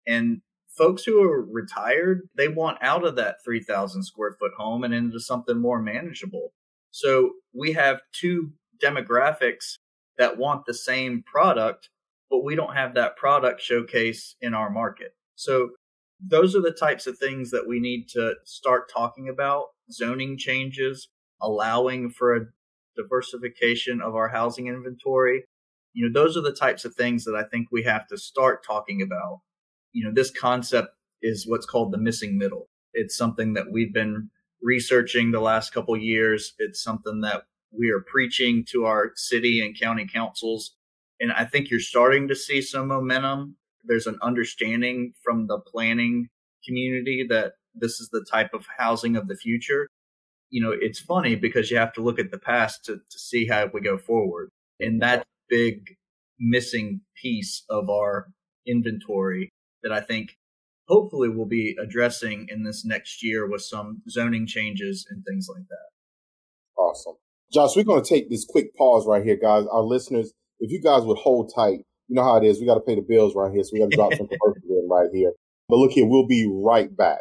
and 0.07 0.41
folks 0.69 1.03
who 1.03 1.21
are 1.21 1.43
retired, 1.43 2.29
they 2.37 2.47
want 2.47 2.77
out 2.81 3.05
of 3.05 3.15
that 3.17 3.43
3,000 3.43 4.03
square 4.03 4.35
foot 4.39 4.53
home 4.57 4.83
and 4.83 4.93
into 4.93 5.19
something 5.19 5.59
more 5.59 5.81
manageable. 5.81 6.53
So 6.91 7.33
we 7.53 7.73
have 7.73 8.01
two 8.13 8.53
demographics 8.83 9.75
that 10.17 10.37
want 10.37 10.65
the 10.65 10.73
same 10.73 11.23
product, 11.23 11.89
but 12.29 12.43
we 12.43 12.55
don't 12.55 12.75
have 12.75 12.95
that 12.95 13.15
product 13.15 13.61
showcase 13.61 14.35
in 14.41 14.53
our 14.53 14.69
market. 14.69 15.13
So 15.35 15.69
those 16.19 16.55
are 16.55 16.61
the 16.61 16.71
types 16.71 17.07
of 17.07 17.17
things 17.17 17.51
that 17.51 17.67
we 17.67 17.79
need 17.79 18.07
to 18.09 18.33
start 18.43 18.91
talking 18.93 19.29
about 19.29 19.67
zoning 19.91 20.37
changes, 20.37 21.09
allowing 21.41 22.09
for 22.09 22.35
a 22.35 22.45
diversification 22.95 24.01
of 24.01 24.15
our 24.15 24.29
housing 24.29 24.67
inventory. 24.67 25.43
You 25.93 26.07
know, 26.07 26.21
those 26.21 26.35
are 26.35 26.41
the 26.41 26.53
types 26.53 26.85
of 26.85 26.95
things 26.95 27.23
that 27.25 27.35
I 27.35 27.47
think 27.47 27.67
we 27.71 27.83
have 27.83 28.07
to 28.07 28.17
start 28.17 28.65
talking 28.65 29.01
about. 29.01 29.41
You 29.93 30.05
know, 30.05 30.11
this 30.13 30.31
concept 30.31 30.89
is 31.21 31.47
what's 31.47 31.65
called 31.65 31.91
the 31.91 31.97
missing 31.97 32.37
middle. 32.37 32.69
It's 32.93 33.15
something 33.17 33.53
that 33.53 33.71
we've 33.71 33.93
been 33.93 34.29
researching 34.61 35.31
the 35.31 35.39
last 35.39 35.73
couple 35.73 35.95
years. 35.97 36.53
It's 36.57 36.81
something 36.81 37.21
that 37.21 37.43
we 37.71 37.91
are 37.91 38.03
preaching 38.05 38.65
to 38.69 38.85
our 38.85 39.11
city 39.15 39.63
and 39.63 39.79
county 39.79 40.07
councils. 40.11 40.75
And 41.19 41.31
I 41.31 41.45
think 41.45 41.69
you're 41.69 41.79
starting 41.79 42.27
to 42.27 42.35
see 42.35 42.61
some 42.61 42.87
momentum. 42.87 43.55
There's 43.83 44.07
an 44.07 44.17
understanding 44.21 45.13
from 45.23 45.47
the 45.47 45.59
planning 45.59 46.29
community 46.65 47.25
that 47.29 47.53
this 47.73 47.99
is 47.99 48.09
the 48.11 48.25
type 48.29 48.53
of 48.53 48.65
housing 48.77 49.15
of 49.15 49.27
the 49.27 49.35
future. 49.35 49.89
you 50.49 50.61
know, 50.61 50.73
it's 50.79 50.99
funny 50.99 51.35
because 51.35 51.69
you 51.69 51.77
have 51.77 51.93
to 51.93 52.01
look 52.01 52.19
at 52.19 52.31
the 52.31 52.39
past 52.39 52.85
to, 52.85 52.95
to 52.95 53.19
see 53.19 53.47
how 53.47 53.69
we 53.73 53.81
go 53.81 53.97
forward. 53.97 54.49
And 54.79 55.01
that 55.01 55.25
big 55.49 55.95
missing 56.39 57.01
piece 57.21 57.63
of 57.69 57.89
our 57.89 58.27
inventory 58.65 59.49
that 59.83 59.91
I 59.91 60.01
think 60.01 60.37
hopefully 60.87 61.29
we'll 61.29 61.47
be 61.47 61.75
addressing 61.81 62.47
in 62.49 62.63
this 62.63 62.85
next 62.85 63.23
year 63.23 63.49
with 63.49 63.61
some 63.61 64.01
zoning 64.09 64.47
changes 64.47 65.05
and 65.09 65.23
things 65.25 65.47
like 65.53 65.67
that. 65.69 66.81
Awesome. 66.81 67.15
Josh, 67.51 67.75
we're 67.75 67.83
going 67.83 68.03
to 68.03 68.09
take 68.09 68.29
this 68.29 68.45
quick 68.45 68.75
pause 68.75 69.05
right 69.07 69.23
here, 69.23 69.37
guys. 69.41 69.65
Our 69.71 69.81
listeners, 69.81 70.33
if 70.59 70.71
you 70.71 70.81
guys 70.81 71.03
would 71.03 71.17
hold 71.17 71.51
tight, 71.53 71.79
you 72.07 72.15
know 72.15 72.23
how 72.23 72.37
it 72.37 72.43
is. 72.43 72.59
We 72.59 72.65
got 72.65 72.75
to 72.75 72.81
pay 72.81 72.95
the 72.95 73.01
bills 73.01 73.35
right 73.35 73.51
here. 73.51 73.63
So 73.63 73.71
we 73.73 73.79
got 73.79 73.91
to 73.91 73.95
drop 73.95 74.13
some 74.13 74.27
commercials 74.41 74.63
in 74.69 74.87
right 74.89 75.09
here. 75.13 75.31
But 75.69 75.77
look 75.77 75.91
here, 75.91 76.05
we'll 76.05 76.27
be 76.27 76.49
right 76.49 76.95
back. 76.95 77.19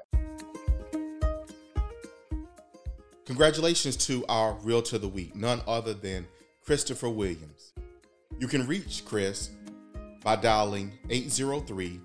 Congratulations 3.26 3.96
to 4.06 4.24
our 4.28 4.56
Realtor 4.62 4.96
of 4.96 5.02
the 5.02 5.08
Week, 5.08 5.34
none 5.34 5.60
other 5.66 5.94
than 5.94 6.28
Christopher 6.64 7.08
Williams. 7.08 7.72
You 8.38 8.46
can 8.46 8.66
reach 8.66 9.04
Chris 9.04 9.50
by 10.22 10.36
dialing 10.36 10.92
803 11.10 12.00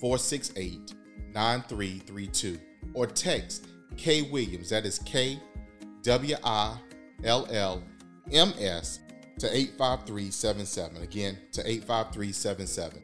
468 0.00 0.94
9332 1.34 2.58
or 2.94 3.06
text 3.06 3.66
K 3.96 4.22
Williams, 4.22 4.70
that 4.70 4.84
is 4.84 4.98
K 5.00 5.40
W 6.02 6.36
I 6.44 6.78
L 7.24 7.46
L 7.50 7.82
M 8.32 8.52
S 8.58 9.00
to 9.38 9.46
85377. 9.46 11.02
Again, 11.02 11.38
to 11.52 11.60
85377. 11.60 13.02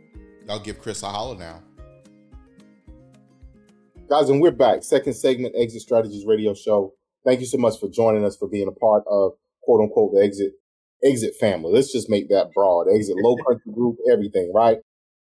Y'all 0.49 0.59
give 0.59 0.81
Chris 0.81 1.03
a 1.03 1.07
holler 1.07 1.39
now. 1.39 1.63
Guys, 4.09 4.29
and 4.29 4.41
we're 4.41 4.51
back. 4.51 4.83
Second 4.83 5.15
segment, 5.15 5.55
Exit 5.57 5.83
Strategies 5.83 6.27
Radio 6.27 6.53
Show. 6.55 6.93
Thank 7.25 7.41
you 7.41 7.47
so 7.47 7.57
much 7.57 7.81
for 7.81 7.89
joining 7.89 8.25
us 8.25 8.37
for 8.37 8.49
being 8.49 8.69
a 8.69 8.73
part 8.73 9.05
of 9.09 9.33
quote 9.63 9.81
unquote 9.81 10.13
the 10.13 10.23
exit 10.23 10.53
exit 11.03 11.35
family. 11.41 11.73
Let's 11.73 11.93
just 11.93 12.11
make 12.11 12.29
that 12.29 12.51
broad. 12.55 12.87
Exit 12.93 13.17
low 13.19 13.37
country 13.37 13.73
group, 13.75 13.97
everything, 14.11 14.53
right? 14.55 14.79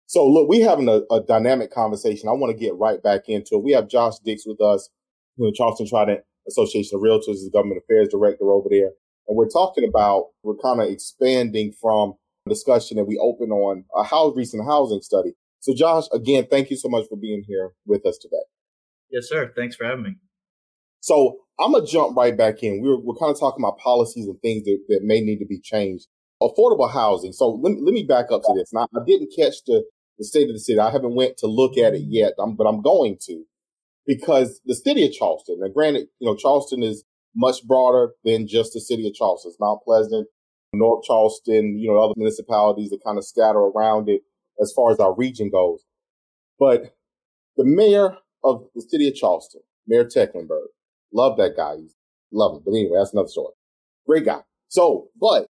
So 0.08 0.28
look, 0.28 0.50
we 0.50 0.62
having 0.62 0.90
a, 0.90 1.02
a 1.12 1.22
dynamic 1.22 1.72
conversation. 1.72 2.30
I 2.30 2.34
want 2.34 2.52
to 2.52 2.64
get 2.64 2.76
right 2.76 3.02
back 3.02 3.28
into 3.28 3.56
it. 3.56 3.64
We 3.64 3.72
have 3.72 3.88
Josh 3.88 4.20
Dix 4.26 4.46
with 4.46 4.62
us, 4.62 4.90
the 5.38 5.54
Charleston 5.56 5.88
Trident 5.88 6.22
Association 6.48 6.98
of 6.98 7.02
Realtors, 7.02 7.44
the 7.44 7.50
government 7.52 7.82
affairs 7.84 8.10
director 8.10 8.52
over 8.52 8.68
there. 8.70 8.92
And 9.28 9.38
we're 9.38 9.50
talking 9.50 9.88
about, 9.88 10.28
we're 10.44 10.58
kind 10.58 10.82
of 10.82 10.88
expanding 10.90 11.74
from 11.80 12.14
discussion 12.48 12.98
that 12.98 13.06
we 13.06 13.18
opened 13.18 13.52
on 13.52 13.86
a 13.96 14.04
house, 14.04 14.34
recent 14.36 14.66
housing 14.66 15.02
study. 15.02 15.34
So 15.60 15.74
Josh, 15.74 16.06
again, 16.14 16.46
thank 16.50 16.70
you 16.70 16.78
so 16.78 16.90
much 16.90 17.06
for 17.10 17.18
being 17.18 17.44
here 17.48 17.72
with 17.88 18.06
us 18.06 18.18
today. 18.22 18.44
Yes, 19.10 19.28
sir. 19.30 19.52
Thanks 19.56 19.76
for 19.76 19.86
having 19.86 20.04
me. 20.04 20.16
So 21.00 21.38
I'm 21.60 21.72
gonna 21.72 21.86
jump 21.86 22.16
right 22.16 22.38
back 22.38 22.62
in. 22.62 22.82
We're 22.82 23.00
we're 23.00 23.16
kind 23.16 23.32
of 23.32 23.40
talking 23.40 23.64
about 23.64 23.80
policies 23.80 24.28
and 24.28 24.40
things 24.42 24.64
that, 24.66 24.80
that 24.90 25.00
may 25.04 25.22
need 25.22 25.40
to 25.40 25.46
be 25.46 25.60
changed. 25.60 26.08
Affordable 26.42 26.92
housing. 26.92 27.32
So 27.32 27.50
let 27.50 27.74
me, 27.74 27.80
let 27.82 27.94
me 27.94 28.04
back 28.04 28.26
up 28.32 28.42
to 28.44 28.54
this. 28.56 28.72
Now 28.74 28.88
I 28.96 29.00
didn't 29.08 29.30
catch 29.36 29.64
the, 29.66 29.84
the 30.18 30.26
state 30.26 30.50
of 30.50 30.54
the 30.54 30.60
city. 30.60 30.80
I 30.80 30.92
haven't 30.92 31.16
went 31.16 31.38
to 31.38 31.48
look 31.48 31.78
at 31.78 31.94
it 31.94 32.04
yet, 32.08 32.34
I'm, 32.40 32.56
but 32.56 32.66
I'm 32.66 32.82
going 32.82 33.18
to 33.28 33.44
because 34.06 34.62
the 34.66 34.76
city 34.76 35.06
of 35.06 35.14
Charleston. 35.14 35.60
Now, 35.62 35.70
granted, 35.70 36.08
you 36.20 36.28
know 36.28 36.36
Charleston 36.36 36.84
is 36.84 37.04
much 37.36 37.66
broader 37.66 38.12
than 38.24 38.48
just 38.48 38.74
the 38.74 38.82
city 38.82 39.08
of 39.08 39.14
Charleston. 39.14 39.50
It's 39.52 39.60
Mount 39.60 39.82
Pleasant, 39.84 40.28
North 40.74 41.04
Charleston, 41.04 41.78
you 41.80 41.90
know, 41.90 42.00
other 42.00 42.14
municipalities 42.18 42.90
that 42.90 43.04
kind 43.04 43.18
of 43.18 43.26
scatter 43.26 43.60
around 43.60 44.10
it 44.10 44.22
as 44.62 44.72
far 44.76 44.92
as 44.92 45.00
our 45.00 45.14
region 45.16 45.50
goes. 45.50 45.84
But 46.60 46.96
the 47.58 47.66
mayor 47.66 48.18
of 48.44 48.66
the 48.76 48.82
city 48.82 49.08
of 49.08 49.16
Charleston, 49.16 49.62
Mayor 49.88 50.06
Tecklenburg, 50.06 50.70
love 51.14 51.38
that 51.38 51.56
guy. 51.58 51.78
He's 51.78 51.96
love 52.32 52.58
him. 52.58 52.62
But 52.66 52.72
anyway, 52.72 52.98
that's 52.98 53.14
another 53.14 53.30
story. 53.30 53.54
Great 54.06 54.26
guy. 54.26 54.42
So, 54.68 55.08
but 55.20 55.48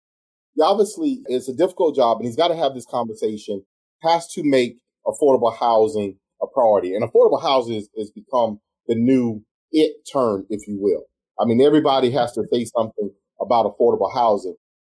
obviously 0.62 1.22
it's 1.26 1.50
a 1.50 1.54
difficult 1.54 1.96
job 1.96 2.18
and 2.18 2.26
he's 2.26 2.36
got 2.36 2.50
to 2.50 2.56
have 2.56 2.74
this 2.74 2.86
conversation, 2.86 3.64
has 4.02 4.28
to 4.34 4.44
make 4.44 4.78
affordable 5.08 5.56
housing 5.58 6.18
a 6.42 6.48
priority. 6.48 6.96
And 6.96 7.04
affordable 7.04 7.42
housing 7.42 7.84
has 7.98 8.12
become 8.12 8.60
the 8.88 8.96
new 8.96 9.44
it 9.72 10.08
term, 10.12 10.46
if 10.50 10.68
you 10.68 10.78
will. 10.80 11.04
I 11.40 11.46
mean, 11.46 11.62
everybody 11.62 12.12
has 12.12 12.34
to 12.34 12.44
say 12.52 12.66
something 12.66 13.12
about 13.42 13.66
affordable 13.66 14.14
housing. 14.14 14.56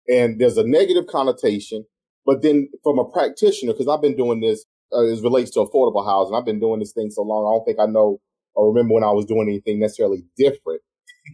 And 0.09 0.41
there's 0.41 0.57
a 0.57 0.67
negative 0.67 1.07
connotation. 1.07 1.85
But 2.25 2.43
then 2.43 2.69
from 2.83 2.99
a 2.99 3.05
practitioner, 3.05 3.73
because 3.73 3.89
I've 3.89 4.03
been 4.03 4.17
doing 4.17 4.41
this 4.41 4.65
uh, 4.93 5.05
as 5.05 5.23
relates 5.23 5.51
to 5.53 5.61
affordable 5.61 6.05
housing, 6.05 6.37
I've 6.37 6.45
been 6.45 6.61
doing 6.61 6.81
this 6.81 6.93
thing 6.93 7.11
so 7.11 7.23
long, 7.23 7.47
I 7.47 7.57
don't 7.57 7.65
think 7.65 7.79
I 7.81 7.91
know 7.91 8.21
or 8.57 8.73
remember 8.73 8.95
when 8.95 9.05
I 9.05 9.11
was 9.11 9.27
doing 9.27 9.49
anything 9.49 9.79
necessarily 9.79 10.25
different. 10.37 10.81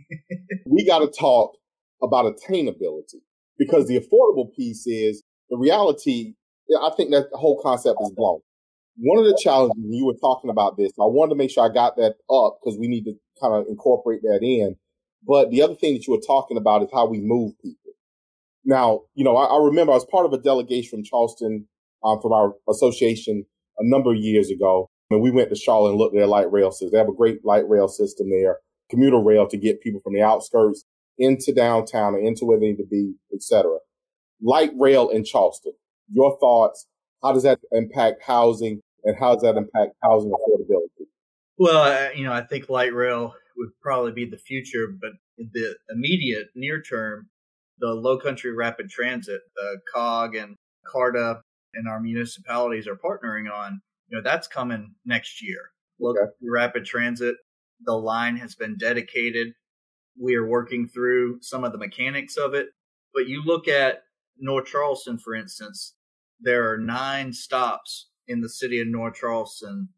we 0.66 0.84
got 0.84 0.98
to 0.98 1.08
talk 1.08 1.52
about 2.02 2.26
attainability 2.34 3.22
because 3.58 3.86
the 3.86 3.98
affordable 3.98 4.52
piece 4.54 4.86
is 4.86 5.22
the 5.48 5.56
reality. 5.56 6.34
I 6.76 6.90
think 6.96 7.10
that 7.12 7.30
the 7.30 7.38
whole 7.38 7.60
concept 7.62 7.98
is 8.02 8.10
blown. 8.10 8.40
One 8.96 9.18
of 9.18 9.24
the 9.24 9.38
challenges 9.42 9.78
you 9.88 10.04
were 10.04 10.18
talking 10.20 10.50
about 10.50 10.76
this, 10.76 10.92
I 11.00 11.04
wanted 11.04 11.30
to 11.30 11.36
make 11.36 11.50
sure 11.50 11.64
I 11.64 11.72
got 11.72 11.96
that 11.96 12.16
up 12.30 12.58
because 12.60 12.78
we 12.78 12.88
need 12.88 13.04
to 13.04 13.14
kind 13.40 13.54
of 13.54 13.66
incorporate 13.68 14.20
that 14.22 14.40
in. 14.42 14.76
But 15.26 15.50
the 15.50 15.62
other 15.62 15.74
thing 15.74 15.94
that 15.94 16.06
you 16.06 16.14
were 16.14 16.26
talking 16.26 16.56
about 16.56 16.82
is 16.82 16.88
how 16.92 17.06
we 17.06 17.20
move 17.20 17.52
people. 17.62 17.92
Now, 18.64 19.02
you 19.14 19.24
know, 19.24 19.37
I, 19.37 19.44
I 19.44 19.64
remember 19.64 19.92
I 19.92 19.96
was 19.96 20.06
part 20.06 20.26
of 20.26 20.32
a 20.32 20.38
delegation 20.38 20.90
from 20.90 21.04
Charleston, 21.04 21.66
um, 22.04 22.20
from 22.20 22.32
our 22.32 22.54
association 22.68 23.44
a 23.78 23.88
number 23.88 24.12
of 24.12 24.18
years 24.18 24.50
ago. 24.50 24.88
And 25.11 25.20
we 25.20 25.30
went 25.30 25.50
to 25.50 25.56
Charlotte 25.56 25.90
and 25.90 25.98
looked 25.98 26.14
at 26.14 26.20
their 26.20 26.26
light 26.26 26.50
rail 26.50 26.70
system. 26.70 26.90
They 26.92 26.98
have 26.98 27.08
a 27.08 27.14
great 27.14 27.44
light 27.44 27.68
rail 27.68 27.88
system 27.88 28.30
there, 28.30 28.58
commuter 28.90 29.18
rail 29.18 29.46
to 29.48 29.56
get 29.56 29.82
people 29.82 30.00
from 30.02 30.14
the 30.14 30.22
outskirts 30.22 30.85
into 31.18 31.52
downtown 31.52 32.14
and 32.14 32.26
into 32.26 32.44
where 32.44 32.58
they 32.58 32.66
need 32.66 32.78
to 32.78 32.87
be, 32.87 33.14
etc. 33.35 33.78
Light 34.40 34.70
rail 34.78 35.08
in 35.11 35.24
Charleston. 35.24 35.72
Your 36.11 36.38
thoughts? 36.40 36.87
How 37.22 37.32
does 37.32 37.42
that 37.44 37.61
impact 37.70 38.22
housing 38.22 38.80
and 39.04 39.16
how 39.18 39.35
does 39.35 39.42
that 39.42 39.56
impact 39.56 39.92
housing 40.02 40.30
affordability? 40.30 41.06
Well, 41.58 42.14
you 42.14 42.24
know, 42.24 42.32
I 42.32 42.42
think 42.42 42.68
light 42.68 42.94
rail 42.94 43.35
would 43.56 43.70
probably 43.80 44.12
be 44.12 44.24
the 44.24 44.38
future, 44.38 44.88
but 45.00 45.12
the 45.38 45.76
immediate 45.90 46.48
near 46.54 46.80
term, 46.82 47.28
the 47.78 47.88
low 47.88 48.18
country 48.18 48.52
rapid 48.52 48.90
transit, 48.90 49.40
the 49.56 49.80
COG 49.92 50.36
and 50.36 50.56
CARTA 50.86 51.42
and 51.74 51.88
our 51.88 52.00
municipalities 52.00 52.86
are 52.86 52.96
partnering 52.96 53.50
on, 53.52 53.80
you 54.08 54.16
know, 54.16 54.22
that's 54.22 54.46
coming 54.46 54.94
next 55.04 55.42
year. 55.42 55.70
Look, 55.98 56.16
okay. 56.18 56.30
rapid 56.42 56.84
transit, 56.84 57.36
the 57.84 57.94
line 57.94 58.36
has 58.36 58.54
been 58.54 58.76
dedicated. 58.76 59.48
We 60.20 60.36
are 60.36 60.46
working 60.46 60.88
through 60.88 61.38
some 61.40 61.64
of 61.64 61.72
the 61.72 61.78
mechanics 61.78 62.36
of 62.36 62.54
it. 62.54 62.68
But 63.14 63.26
you 63.26 63.42
look 63.44 63.68
at 63.68 64.02
North 64.38 64.66
Charleston, 64.66 65.18
for 65.18 65.34
instance, 65.34 65.94
there 66.40 66.70
are 66.70 66.78
nine 66.78 67.32
stops 67.32 68.08
in 68.26 68.40
the 68.40 68.48
city 68.48 68.80
of 68.80 68.88
North 68.88 69.14
Charleston 69.14 69.88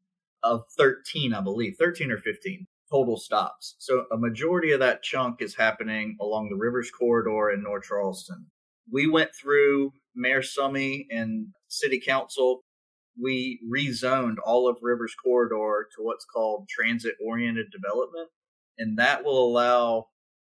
of 0.42 0.62
13, 0.76 1.32
I 1.32 1.40
believe, 1.40 1.76
13 1.78 2.10
or 2.10 2.18
15 2.18 2.66
total 2.94 3.16
stops. 3.16 3.74
So 3.78 4.04
a 4.12 4.16
majority 4.16 4.70
of 4.70 4.80
that 4.80 5.02
chunk 5.02 5.42
is 5.42 5.56
happening 5.56 6.16
along 6.20 6.48
the 6.48 6.56
Rivers 6.56 6.90
Corridor 6.90 7.50
in 7.50 7.62
North 7.62 7.84
Charleston. 7.84 8.46
We 8.92 9.08
went 9.08 9.30
through 9.34 9.92
Mayor 10.14 10.42
Summey 10.42 11.06
and 11.10 11.48
City 11.66 12.00
Council. 12.00 12.60
We 13.20 13.60
rezoned 13.68 14.36
all 14.44 14.68
of 14.68 14.76
Rivers 14.80 15.14
Corridor 15.24 15.88
to 15.96 16.02
what's 16.02 16.24
called 16.24 16.68
transit 16.68 17.14
oriented 17.24 17.66
development. 17.72 18.28
And 18.78 18.98
that 18.98 19.24
will 19.24 19.44
allow 19.44 20.06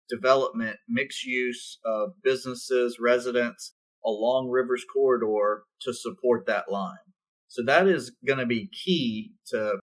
development, 0.09 0.77
mixed 0.89 1.25
use 1.25 1.79
of 1.85 2.11
businesses, 2.23 2.99
residents 3.01 3.75
along 4.05 4.49
Rivers 4.49 4.85
Corridor 4.91 5.65
to 5.83 5.93
support 5.93 6.47
that 6.47 6.71
line. 6.71 6.97
So 7.49 7.63
that 7.67 7.87
is 7.87 8.13
going 8.27 8.39
to 8.39 8.47
be 8.47 8.69
key 8.69 9.33
to 9.49 9.80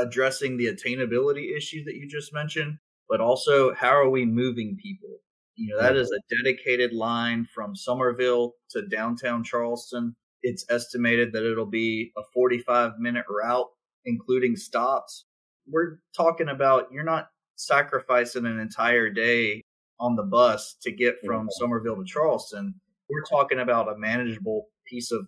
addressing 0.00 0.56
the 0.56 0.66
attainability 0.66 1.56
issue 1.56 1.84
that 1.84 1.94
you 1.94 2.08
just 2.08 2.32
mentioned, 2.32 2.78
but 3.08 3.20
also 3.20 3.74
how 3.74 3.90
are 3.90 4.10
we 4.10 4.24
moving 4.24 4.76
people? 4.82 5.20
You 5.56 5.74
know, 5.74 5.82
that 5.82 5.96
is 5.96 6.10
a 6.10 6.36
dedicated 6.42 6.92
line 6.92 7.46
from 7.54 7.76
Summerville 7.76 8.54
to 8.70 8.86
downtown 8.86 9.44
Charleston. 9.44 10.16
It's 10.42 10.64
estimated 10.70 11.32
that 11.32 11.44
it'll 11.44 11.66
be 11.66 12.12
a 12.16 12.22
45 12.32 12.98
minute 12.98 13.26
route, 13.28 13.68
including 14.06 14.56
stops. 14.56 15.26
We're 15.66 15.98
talking 16.16 16.48
about 16.48 16.90
you're 16.90 17.04
not 17.04 17.28
sacrificing 17.56 18.46
an 18.46 18.58
entire 18.58 19.10
day 19.10 19.62
on 19.98 20.16
the 20.16 20.22
bus 20.22 20.76
to 20.82 20.90
get 20.90 21.16
from 21.24 21.48
Summerville 21.50 21.96
to 21.96 22.04
Charleston. 22.04 22.74
We're 23.10 23.24
talking 23.24 23.58
about 23.60 23.92
a 23.92 23.98
manageable 23.98 24.68
piece 24.86 25.12
of 25.12 25.26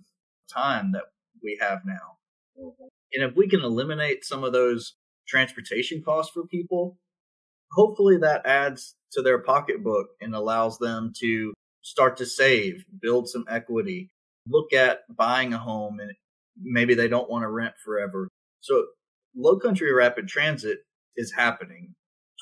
time 0.51 0.93
that 0.93 1.05
we 1.43 1.59
have 1.61 1.81
now. 1.85 2.17
Mm-hmm. 2.59 2.92
And 3.15 3.23
if 3.23 3.37
we 3.37 3.49
can 3.49 3.63
eliminate 3.63 4.25
some 4.25 4.45
of 4.45 4.53
those 4.53 4.95
transportation 5.29 6.03
costs 6.03 6.33
for 6.33 6.47
people, 6.47 6.99
hopefully 7.73 8.19
that 8.19 8.47
adds 8.47 8.95
to 9.13 9.23
their 9.23 9.39
pocketbook 9.39 10.09
and 10.21 10.35
allows 10.35 10.79
them 10.79 11.13
to 11.21 11.53
start 11.83 12.17
to 12.19 12.27
save, 12.27 12.85
build 13.01 13.29
some 13.29 13.45
equity, 13.49 14.11
look 14.49 14.73
at 14.73 15.01
buying 15.15 15.53
a 15.53 15.59
home 15.59 16.01
and 16.01 16.13
maybe 16.61 16.95
they 16.95 17.09
don't 17.09 17.31
want 17.31 17.43
to 17.43 17.49
rent 17.49 17.75
forever. 17.85 18.29
So 18.61 18.87
low 19.37 19.59
country 19.59 19.93
rapid 19.93 20.29
transit 20.29 20.79
is 21.17 21.33
happening. 21.33 21.95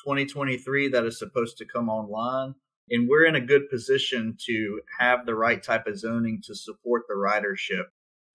2023 0.05 0.89
that 0.89 1.05
is 1.05 1.19
supposed 1.19 1.57
to 1.57 1.65
come 1.65 1.89
online. 1.89 2.55
And 2.89 3.07
we're 3.07 3.25
in 3.25 3.35
a 3.35 3.41
good 3.41 3.69
position 3.69 4.35
to 4.47 4.81
have 4.99 5.25
the 5.25 5.35
right 5.35 5.61
type 5.61 5.87
of 5.87 5.97
zoning 5.97 6.41
to 6.45 6.55
support 6.55 7.03
the 7.07 7.15
ridership. 7.15 7.85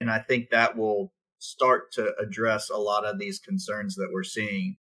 And 0.00 0.10
I 0.10 0.20
think 0.20 0.50
that 0.50 0.76
will 0.76 1.12
start 1.38 1.92
to 1.92 2.12
address 2.20 2.70
a 2.70 2.78
lot 2.78 3.04
of 3.04 3.18
these 3.18 3.38
concerns 3.38 3.94
that 3.96 4.08
we're 4.12 4.24
seeing 4.24 4.76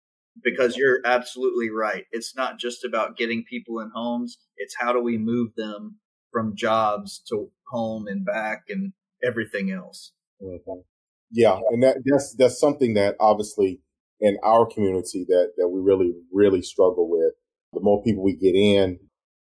because 0.44 0.78
you're 0.78 1.00
absolutely 1.06 1.70
right. 1.70 2.06
It's 2.12 2.36
not 2.36 2.60
just 2.60 2.84
about 2.84 3.18
getting 3.18 3.44
people 3.44 3.80
in 3.80 3.92
homes, 3.94 4.38
it's 4.58 4.76
how 4.80 4.94
do 4.94 5.02
we 5.02 5.18
move 5.18 5.52
them 5.56 5.98
from 6.32 6.56
jobs 6.56 7.22
to 7.30 7.52
home 7.68 8.08
and 8.08 8.26
back 8.26 8.64
and 8.70 8.94
everything 9.24 9.72
else. 9.72 10.12
Mm-hmm. 10.42 10.82
Yeah, 11.32 11.60
and 11.72 11.82
that, 11.84 11.98
that's 12.06 12.36
that's 12.38 12.60
something 12.60 12.94
that 12.94 13.16
obviously 13.20 13.82
in 14.20 14.38
our 14.44 14.66
community 14.66 15.26
that 15.28 15.54
that 15.58 15.70
we 15.70 15.82
really 15.82 16.14
really 16.32 16.62
struggle 16.62 17.10
with. 17.10 17.34
The 17.74 17.82
more 17.82 18.04
people 18.04 18.24
we 18.24 18.36
get 18.36 18.56
in, 18.56 19.00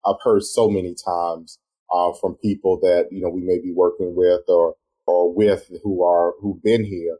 I've 0.06 0.22
heard 0.22 0.42
so 0.42 0.70
many 0.70 0.94
times 0.94 1.58
uh, 1.92 2.12
from 2.20 2.36
people 2.42 2.78
that 2.80 3.08
you 3.10 3.20
know 3.20 3.28
we 3.28 3.42
may 3.42 3.58
be 3.58 3.72
working 3.74 4.14
with 4.16 4.42
or 4.48 4.76
or 5.06 5.34
with 5.34 5.70
who 5.82 6.04
are 6.04 6.34
who've 6.40 6.62
been 6.62 6.84
here. 6.84 7.18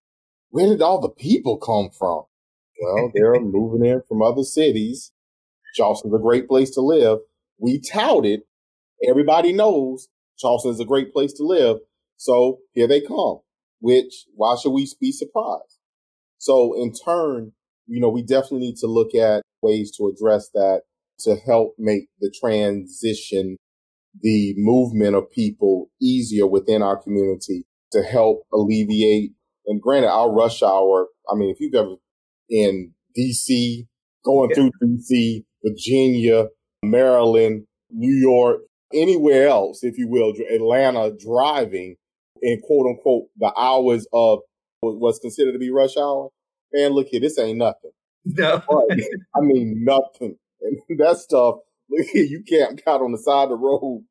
Where 0.50 0.68
did 0.68 0.82
all 0.82 1.00
the 1.00 1.08
people 1.08 1.58
come 1.58 1.90
from? 1.90 2.22
Well, 2.80 3.10
they're 3.14 3.40
moving 3.40 3.84
in 3.84 4.02
from 4.08 4.22
other 4.22 4.42
cities. 4.42 5.12
Charleston's 5.74 6.14
a 6.14 6.18
great 6.18 6.48
place 6.48 6.70
to 6.70 6.80
live. 6.80 7.18
We 7.58 7.80
touted. 7.80 8.42
Everybody 9.08 9.52
knows 9.52 10.08
Charleston 10.38 10.72
is 10.72 10.80
a 10.80 10.84
great 10.84 11.12
place 11.12 11.32
to 11.34 11.44
live. 11.44 11.78
So 12.16 12.58
here 12.72 12.86
they 12.86 13.00
come, 13.00 13.40
which 13.80 14.26
why 14.34 14.56
should 14.56 14.70
we 14.70 14.88
be 15.00 15.12
surprised? 15.12 15.78
So 16.38 16.74
in 16.74 16.92
turn, 16.92 17.52
you 17.86 18.00
know, 18.00 18.08
we 18.08 18.22
definitely 18.22 18.60
need 18.60 18.76
to 18.76 18.86
look 18.86 19.14
at 19.14 19.42
ways 19.62 19.94
to 19.96 20.06
address 20.08 20.48
that 20.54 20.82
to 21.20 21.36
help 21.36 21.74
make 21.78 22.08
the 22.20 22.32
transition, 22.38 23.56
the 24.20 24.54
movement 24.56 25.16
of 25.16 25.30
people 25.30 25.90
easier 26.00 26.46
within 26.46 26.82
our 26.82 26.96
community 26.96 27.66
to 27.94 28.02
help 28.02 28.42
alleviate. 28.52 29.32
And 29.66 29.80
granted, 29.80 30.10
our 30.10 30.30
rush 30.30 30.62
hour, 30.62 31.08
I 31.30 31.36
mean, 31.36 31.50
if 31.50 31.58
you've 31.60 31.74
ever 31.74 31.96
in 32.50 32.92
DC, 33.18 33.86
going 34.24 34.50
yeah. 34.50 34.54
through 34.54 34.70
DC, 34.82 35.44
Virginia, 35.64 36.46
Maryland, 36.82 37.66
New 37.90 38.14
York, 38.14 38.60
anywhere 38.92 39.48
else, 39.48 39.82
if 39.82 39.96
you 39.96 40.08
will, 40.08 40.32
Atlanta 40.52 41.12
driving 41.18 41.96
in 42.42 42.60
quote 42.60 42.86
unquote 42.86 43.24
the 43.38 43.52
hours 43.56 44.06
of 44.12 44.40
what's 44.80 45.18
considered 45.18 45.52
to 45.52 45.58
be 45.58 45.70
rush 45.70 45.96
hour. 45.96 46.28
Man, 46.72 46.92
look 46.92 47.08
here, 47.08 47.20
this 47.20 47.38
ain't 47.38 47.58
nothing. 47.58 47.92
No. 48.24 48.62
I 48.90 49.40
mean, 49.40 49.84
nothing. 49.84 50.36
And 50.60 50.78
that 50.98 51.16
stuff, 51.18 51.56
look 51.88 52.06
here, 52.12 52.24
you 52.24 52.42
can't 52.46 52.80
out 52.86 53.00
on 53.00 53.12
the 53.12 53.18
side 53.18 53.44
of 53.44 53.50
the 53.50 53.56
road 53.56 54.04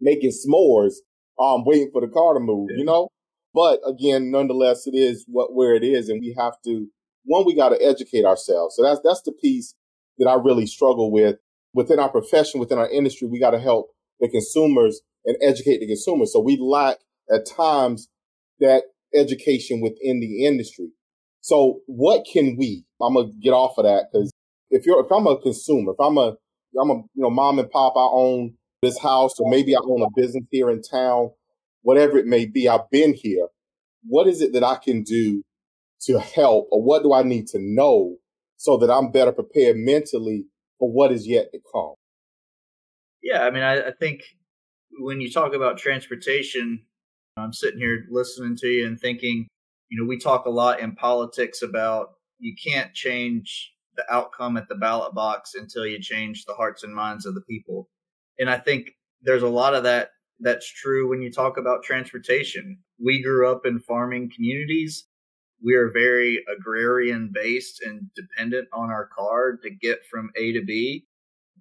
making 0.00 0.30
s'mores, 0.30 0.94
um, 1.40 1.64
waiting 1.64 1.90
for 1.92 2.00
the 2.00 2.08
car 2.08 2.34
to 2.34 2.40
move, 2.40 2.68
yeah. 2.70 2.78
you 2.78 2.84
know? 2.84 3.08
But 3.58 3.80
again, 3.84 4.30
nonetheless, 4.30 4.86
it 4.86 4.94
is 4.94 5.24
what, 5.26 5.52
where 5.52 5.74
it 5.74 5.82
is. 5.82 6.08
And 6.08 6.20
we 6.20 6.32
have 6.38 6.52
to 6.64 6.86
one, 7.24 7.44
we 7.44 7.56
got 7.56 7.70
to 7.70 7.84
educate 7.84 8.24
ourselves. 8.24 8.76
So 8.76 8.84
that's, 8.84 9.00
that's 9.02 9.22
the 9.22 9.32
piece 9.32 9.74
that 10.18 10.28
I 10.28 10.34
really 10.34 10.64
struggle 10.64 11.10
with 11.10 11.38
within 11.74 11.98
our 11.98 12.08
profession, 12.08 12.60
within 12.60 12.78
our 12.78 12.88
industry. 12.88 13.26
We 13.26 13.40
got 13.40 13.50
to 13.50 13.58
help 13.58 13.88
the 14.20 14.28
consumers 14.28 15.00
and 15.24 15.36
educate 15.42 15.80
the 15.80 15.88
consumers. 15.88 16.32
So 16.32 16.38
we 16.38 16.56
lack 16.56 16.98
at 17.34 17.46
times 17.46 18.08
that 18.60 18.84
education 19.12 19.80
within 19.80 20.20
the 20.20 20.46
industry. 20.46 20.90
So 21.40 21.80
what 21.86 22.28
can 22.32 22.56
we, 22.56 22.84
I'm 23.02 23.14
to 23.14 23.32
get 23.42 23.50
off 23.50 23.76
of 23.76 23.86
that 23.86 24.06
because 24.12 24.30
if 24.70 24.86
you're, 24.86 25.04
if 25.04 25.10
I'm 25.10 25.26
a 25.26 25.36
consumer, 25.36 25.94
if 25.94 26.00
I'm 26.00 26.16
a, 26.16 26.36
I'm 26.80 26.90
a, 26.90 26.94
you 26.94 27.22
know, 27.24 27.30
mom 27.30 27.58
and 27.58 27.68
pop, 27.68 27.94
I 27.96 28.06
own 28.08 28.54
this 28.82 29.00
house 29.00 29.40
or 29.40 29.50
maybe 29.50 29.74
I 29.74 29.80
own 29.82 30.02
a 30.02 30.06
business 30.14 30.44
here 30.52 30.70
in 30.70 30.80
town, 30.80 31.30
whatever 31.82 32.18
it 32.18 32.26
may 32.26 32.46
be, 32.46 32.68
I've 32.68 32.90
been 32.90 33.14
here. 33.14 33.48
What 34.04 34.26
is 34.26 34.40
it 34.40 34.52
that 34.52 34.64
I 34.64 34.76
can 34.76 35.02
do 35.02 35.42
to 36.02 36.18
help 36.20 36.68
or 36.70 36.82
what 36.82 37.02
do 37.02 37.12
I 37.12 37.22
need 37.22 37.46
to 37.48 37.58
know 37.60 38.16
so 38.56 38.76
that 38.78 38.90
I'm 38.90 39.10
better 39.10 39.32
prepared 39.32 39.76
mentally 39.76 40.46
for 40.78 40.90
what 40.90 41.12
is 41.12 41.26
yet 41.26 41.50
to 41.52 41.60
come? 41.72 41.94
Yeah, 43.22 43.42
I 43.42 43.50
mean, 43.50 43.62
I, 43.62 43.88
I 43.88 43.92
think 43.98 44.22
when 45.00 45.20
you 45.20 45.30
talk 45.30 45.54
about 45.54 45.78
transportation, 45.78 46.84
I'm 47.36 47.52
sitting 47.52 47.80
here 47.80 48.04
listening 48.10 48.56
to 48.58 48.66
you 48.68 48.86
and 48.86 48.98
thinking, 48.98 49.48
you 49.90 50.00
know, 50.00 50.08
we 50.08 50.18
talk 50.18 50.46
a 50.46 50.50
lot 50.50 50.80
in 50.80 50.94
politics 50.94 51.62
about 51.62 52.10
you 52.38 52.54
can't 52.62 52.94
change 52.94 53.72
the 53.96 54.04
outcome 54.10 54.56
at 54.56 54.68
the 54.68 54.76
ballot 54.76 55.14
box 55.14 55.54
until 55.54 55.86
you 55.86 56.00
change 56.00 56.44
the 56.44 56.54
hearts 56.54 56.84
and 56.84 56.94
minds 56.94 57.26
of 57.26 57.34
the 57.34 57.40
people. 57.42 57.88
And 58.38 58.48
I 58.48 58.58
think 58.58 58.90
there's 59.22 59.42
a 59.42 59.48
lot 59.48 59.74
of 59.74 59.82
that 59.84 60.10
that's 60.40 60.70
true 60.70 61.08
when 61.08 61.22
you 61.22 61.32
talk 61.32 61.56
about 61.56 61.82
transportation. 61.82 62.78
We 63.02 63.22
grew 63.22 63.50
up 63.50 63.66
in 63.66 63.80
farming 63.80 64.30
communities 64.34 65.06
we 65.62 65.74
are 65.74 65.90
very 65.90 66.44
agrarian 66.56 67.30
based 67.32 67.82
and 67.82 68.10
dependent 68.14 68.68
on 68.72 68.90
our 68.90 69.06
car 69.06 69.56
to 69.62 69.70
get 69.70 69.98
from 70.10 70.30
A 70.36 70.52
to 70.52 70.62
B. 70.64 71.06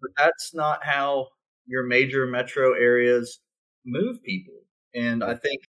But 0.02 0.12
that's 0.18 0.54
not 0.54 0.84
how 0.84 1.30
your 1.66 1.84
major 1.84 2.26
metro 2.28 2.74
areas 2.74 3.40
move 3.86 4.22
people. 4.24 4.54
And 4.94 5.24
I 5.24 5.36
think 5.36 5.62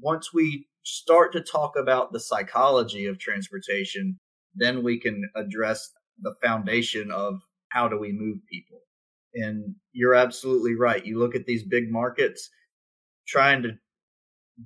once 0.00 0.34
we 0.34 0.66
start 0.82 1.32
to 1.32 1.40
talk 1.40 1.76
about 1.76 2.12
the 2.12 2.20
psychology 2.20 3.06
of 3.06 3.18
transportation, 3.18 4.18
then 4.54 4.82
we 4.82 4.98
can 4.98 5.22
address 5.36 5.92
the 6.20 6.34
foundation 6.42 7.10
of 7.10 7.40
how 7.70 7.88
do 7.88 7.98
we 7.98 8.12
move 8.12 8.38
people. 8.50 8.83
And 9.34 9.74
you're 9.92 10.14
absolutely 10.14 10.74
right. 10.74 11.04
You 11.04 11.18
look 11.18 11.34
at 11.34 11.46
these 11.46 11.62
big 11.62 11.90
markets, 11.90 12.50
trying 13.26 13.62
to 13.62 13.78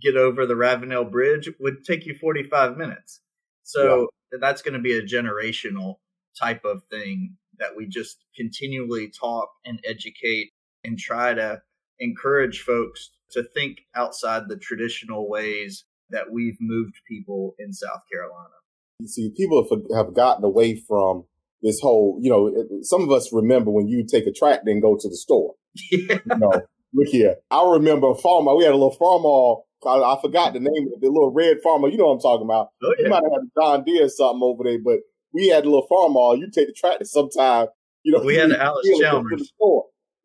get 0.03 0.17
over 0.17 0.47
the 0.47 0.57
Ravenel 0.57 1.05
Bridge 1.05 1.49
would 1.59 1.85
take 1.85 2.07
you 2.07 2.15
45 2.15 2.77
minutes. 2.77 3.21
So 3.63 4.09
yeah. 4.33 4.39
that's 4.41 4.63
going 4.63 4.75
to 4.75 4.81
be 4.81 4.99
a 4.99 5.03
generational 5.03 5.97
type 6.39 6.65
of 6.65 6.83
thing 6.91 7.37
that 7.59 7.77
we 7.77 7.87
just 7.87 8.25
continually 8.37 9.11
talk 9.11 9.49
and 9.65 9.81
educate 9.85 10.51
and 10.85 10.99
try 10.99 11.35
to 11.35 11.61
encourage 11.99 12.61
folks 12.61 13.11
to 13.33 13.43
think 13.43 13.79
outside 13.95 14.49
the 14.49 14.57
traditional 14.57 15.29
ways 15.29 15.85
that 16.11 16.31
we've 16.31 16.57
moved 16.61 16.95
people 17.07 17.55
in 17.59 17.73
South 17.73 18.01
Carolina. 18.11 18.55
You 19.01 19.09
see, 19.09 19.31
people 19.37 19.67
have 19.95 20.15
gotten 20.15 20.45
away 20.45 20.77
from 20.77 21.25
this 21.63 21.81
whole, 21.81 22.19
you 22.21 22.31
know, 22.31 22.53
some 22.83 23.03
of 23.03 23.11
us 23.11 23.33
remember 23.33 23.71
when 23.71 23.89
you 23.89 24.05
take 24.07 24.27
a 24.27 24.33
track 24.33 24.61
and 24.65 24.83
go 24.83 24.97
to 24.99 25.09
the 25.09 25.17
store. 25.17 25.55
Yeah. 25.91 26.19
You 26.31 26.39
know, 26.39 26.53
look 26.95 27.09
here. 27.09 27.37
I 27.51 27.69
remember 27.73 28.11
a 28.11 28.15
farmer, 28.15 28.55
we 28.55 28.65
had 28.65 28.73
a 28.73 28.77
little 28.77 28.95
farm 28.95 29.25
I, 29.87 30.03
I, 30.03 30.21
forgot 30.21 30.55
the 30.55 30.61
name 30.61 30.89
of 30.93 31.01
the 31.01 31.09
little 31.09 31.33
red 31.33 31.59
farmer. 31.63 31.89
You 31.89 31.99
know 31.99 32.07
what 32.07 32.15
I'm 32.15 32.21
talking 32.21 32.47
about. 32.47 32.69
Oh, 32.83 32.95
yeah. 32.99 33.05
You 33.05 33.11
might 33.11 33.23
have 33.23 33.33
had 33.33 33.43
a 33.43 33.61
John 33.61 33.85
Deere 33.85 34.07
or 34.07 34.09
something 34.09 34.41
over 34.43 34.65
there, 34.65 34.79
but 34.85 34.99
we 35.33 35.49
had 35.49 35.65
a 35.65 35.69
little 35.69 35.87
farm 35.89 36.17
all. 36.17 36.37
You 36.37 36.51
take 36.51 36.67
the 36.67 36.75
tractor 36.77 37.05
sometime. 37.05 37.69
You 38.03 38.13
know, 38.13 38.25
we 38.25 38.37
had 38.37 38.51
an 38.51 38.57
Alice 38.61 38.89
Chalmers. 39.01 39.53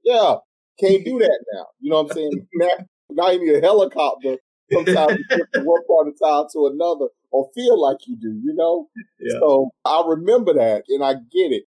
Yeah, 0.04 0.36
can't 0.80 1.06
do 1.06 1.20
that 1.20 1.40
now. 1.54 1.66
You 1.80 1.92
know 1.92 2.04
what 2.04 2.12
I'm 2.12 2.16
saying? 2.16 2.48
now, 2.56 2.70
now 3.12 3.32
you 3.32 3.46
need 3.46 3.64
a 3.64 3.66
helicopter 3.66 4.38
sometimes 4.72 5.20
from 5.54 5.66
one 5.66 5.82
part 5.88 6.08
of 6.08 6.16
town 6.22 6.48
to 6.54 6.72
another, 6.74 7.08
or 7.34 7.50
feel 7.54 7.82
like 7.82 7.98
you 8.08 8.16
do. 8.16 8.40
You 8.42 8.54
know. 8.56 8.88
Yeah. 9.20 9.40
So 9.40 9.72
I 9.84 10.04
remember 10.08 10.54
that, 10.54 10.84
and 10.88 11.04
I 11.04 11.16
get 11.16 11.52
it. 11.52 11.64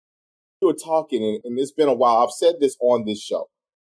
We 0.61 0.67
were 0.67 0.73
talking, 0.73 1.23
and, 1.23 1.39
and 1.45 1.59
it's 1.59 1.71
been 1.71 1.87
a 1.87 1.93
while. 1.93 2.17
I've 2.17 2.31
said 2.31 2.55
this 2.59 2.75
on 2.81 3.05
this 3.05 3.21
show. 3.21 3.47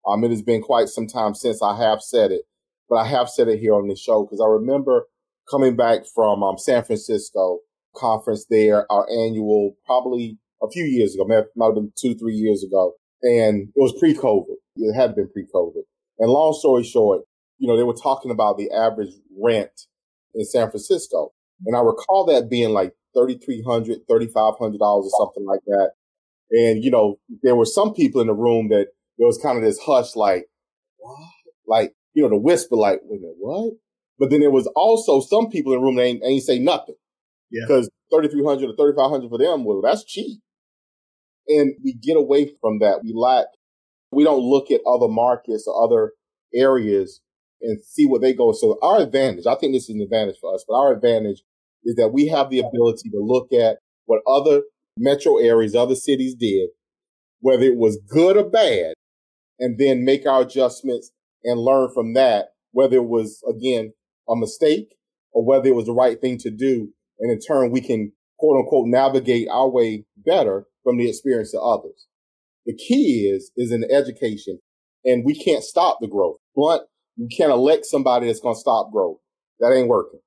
Um, 0.08 0.24
it 0.24 0.32
has 0.32 0.42
been 0.42 0.62
quite 0.62 0.88
some 0.88 1.06
time 1.06 1.36
since 1.36 1.62
I 1.62 1.78
have 1.78 2.02
said 2.02 2.32
it 2.32 2.42
but 2.90 2.96
I 2.96 3.08
have 3.08 3.30
said 3.30 3.48
it 3.48 3.60
here 3.60 3.74
on 3.74 3.88
the 3.88 3.96
show 3.96 4.24
because 4.24 4.42
I 4.42 4.48
remember 4.48 5.06
coming 5.50 5.76
back 5.76 6.02
from 6.14 6.44
um, 6.44 6.58
San 6.58 6.84
Francisco 6.84 7.60
conference 7.96 8.46
there, 8.50 8.90
our 8.92 9.08
annual, 9.10 9.76
probably 9.86 10.38
a 10.62 10.70
few 10.70 10.86
years 10.86 11.16
ago, 11.16 11.26
might 11.26 11.66
have 11.66 11.76
been 11.76 11.92
two, 12.00 12.16
three 12.16 12.36
years 12.36 12.64
ago. 12.64 12.94
And 13.24 13.70
it 13.76 13.80
was 13.82 13.96
pre-COVID. 14.00 14.56
It 14.76 14.94
had 14.94 15.16
been 15.16 15.30
pre-COVID. 15.32 15.82
And 16.20 16.30
long 16.30 16.54
story 16.54 16.84
short, 16.84 17.22
you 17.58 17.68
know, 17.68 17.76
they 17.76 17.84
were 17.84 17.94
talking 17.94 18.32
about 18.32 18.58
the 18.58 18.72
average 18.72 19.14
rent 19.40 19.88
in 20.36 20.46
San 20.46 20.70
Francisco. 20.70 21.32
And 21.66 21.76
I 21.76 21.80
recall 21.80 22.26
that 22.26 22.50
being 22.50 22.72
like 22.72 22.94
$3,300, 23.16 24.06
$3,500 24.10 24.80
or 24.80 25.10
something 25.18 25.46
like 25.46 25.62
that. 25.66 25.92
And, 26.52 26.84
you 26.84 26.92
know, 26.92 27.20
there 27.44 27.56
were 27.56 27.66
some 27.66 27.94
people 27.94 28.22
in 28.22 28.28
the 28.28 28.34
room 28.34 28.70
that 28.70 28.88
there 29.18 29.28
was 29.28 29.40
kind 29.42 29.58
of 29.58 29.64
this 29.64 29.80
hush, 29.80 30.16
like, 30.16 30.46
what? 30.98 31.18
Like, 31.68 31.94
you 32.14 32.24
know, 32.24 32.30
the 32.30 32.38
whisper 32.38 32.76
like, 32.76 33.02
wait 33.04 33.18
a 33.18 33.22
minute, 33.22 33.36
what? 33.40 33.74
But 34.20 34.30
then 34.30 34.40
there 34.40 34.52
was 34.52 34.68
also 34.76 35.20
some 35.20 35.50
people 35.50 35.74
in 35.74 35.80
the 35.80 35.86
room 35.86 35.96
that 35.96 36.04
ain't, 36.04 36.24
ain't 36.24 36.44
say 36.44 36.60
nothing. 36.60 36.96
Yeah. 37.52 37.66
Because 37.68 37.90
3300 38.14 38.70
or 38.70 38.76
3500 38.76 39.30
for 39.30 39.38
them, 39.38 39.66
well, 39.66 39.82
that's 39.82 40.06
cheap. 40.06 40.40
And 41.48 41.74
we 41.84 41.94
get 41.94 42.18
away 42.18 42.52
from 42.62 42.80
that. 42.80 43.02
We 43.04 43.14
lack, 43.16 43.46
we 44.12 44.24
don't 44.24 44.42
look 44.42 44.72
at 44.72 44.82
other 44.88 45.08
markets 45.08 45.68
or 45.68 45.84
other 45.84 46.14
areas 46.54 47.22
and 47.62 47.84
see 47.84 48.06
what 48.06 48.22
they 48.22 48.34
go. 48.34 48.52
So 48.52 48.78
our 48.82 49.02
advantage, 49.02 49.46
I 49.46 49.56
think 49.56 49.74
this 49.74 49.90
is 49.90 49.96
an 49.96 50.02
advantage 50.02 50.38
for 50.40 50.54
us, 50.54 50.64
but 50.68 50.76
our 50.76 50.94
advantage 50.94 51.44
is 51.84 51.96
that 51.96 52.10
we 52.10 52.28
have 52.28 52.50
the 52.50 52.60
ability 52.60 53.10
to 53.10 53.20
look 53.20 53.52
at 53.54 53.78
what 54.06 54.22
other 54.28 54.62
metro 54.98 55.38
areas, 55.38 55.76
other 55.76 55.96
cities 55.96 56.36
did 56.36 56.70
whether 57.40 57.64
it 57.64 57.78
was 57.78 58.00
good 58.10 58.38
or 58.38 58.50
bad, 58.50 58.94
and 59.60 59.78
then 59.78 60.06
make 60.06 60.26
our 60.26 60.42
adjustments 60.42 61.12
and 61.44 61.60
learn 61.60 61.90
from 61.94 62.14
that, 62.14 62.50
whether 62.72 62.98
it 62.98 63.08
was, 63.08 63.42
again, 63.48 63.94
a 64.30 64.36
mistake 64.36 64.96
or 65.32 65.46
whether 65.46 65.68
it 65.68 65.76
was 65.76 65.86
the 65.86 65.94
right 65.94 66.20
thing 66.20 66.38
to 66.40 66.52
do. 66.52 66.90
And 67.20 67.32
in 67.32 67.40
turn, 67.40 67.72
we 67.72 67.82
can 67.82 68.12
quote 68.38 68.58
unquote 68.60 68.88
navigate 68.88 69.48
our 69.50 69.70
way 69.70 70.06
better 70.18 70.66
from 70.84 70.98
the 70.98 71.10
experience 71.10 71.54
of 71.54 71.62
others. 71.64 72.08
The 72.66 72.76
key 72.76 73.32
is, 73.34 73.52
is 73.56 73.72
in 73.72 73.86
education 73.90 74.60
and 75.06 75.26
we 75.26 75.34
can't 75.34 75.64
stop 75.64 76.00
the 76.02 76.08
growth. 76.08 76.38
Blunt, 76.56 76.84
you 77.18 77.28
can't 77.36 77.52
elect 77.52 77.86
somebody 77.86 78.28
that's 78.28 78.40
going 78.40 78.56
to 78.56 78.60
stop 78.60 78.92
growth. 78.92 79.18
That 79.60 79.74
ain't 79.74 79.88
working. 79.88 80.20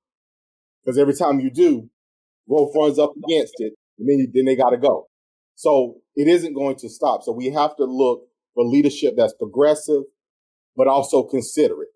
Because 0.85 0.99
every 0.99 1.15
time 1.15 1.41
you 1.41 1.51
do, 1.51 1.89
growth 2.49 2.73
runs 2.75 2.99
up 2.99 3.13
against 3.25 3.55
it 3.59 3.75
and 3.99 4.09
then, 4.09 4.33
then 4.35 4.45
they 4.45 4.57
got 4.57 4.71
to 4.71 4.77
go. 4.77 5.07
So 5.55 5.99
it 6.17 6.27
isn't 6.27 6.55
going 6.55 6.77
to 6.77 6.89
stop. 6.89 7.23
So 7.23 7.33
we 7.33 7.51
have 7.51 7.77
to 7.77 7.85
look 7.85 8.23
for 8.55 8.65
leadership 8.65 9.15
that's 9.17 9.35
progressive, 9.35 10.03
but 10.77 10.89
also 10.89 11.23
considerate. 11.23 11.89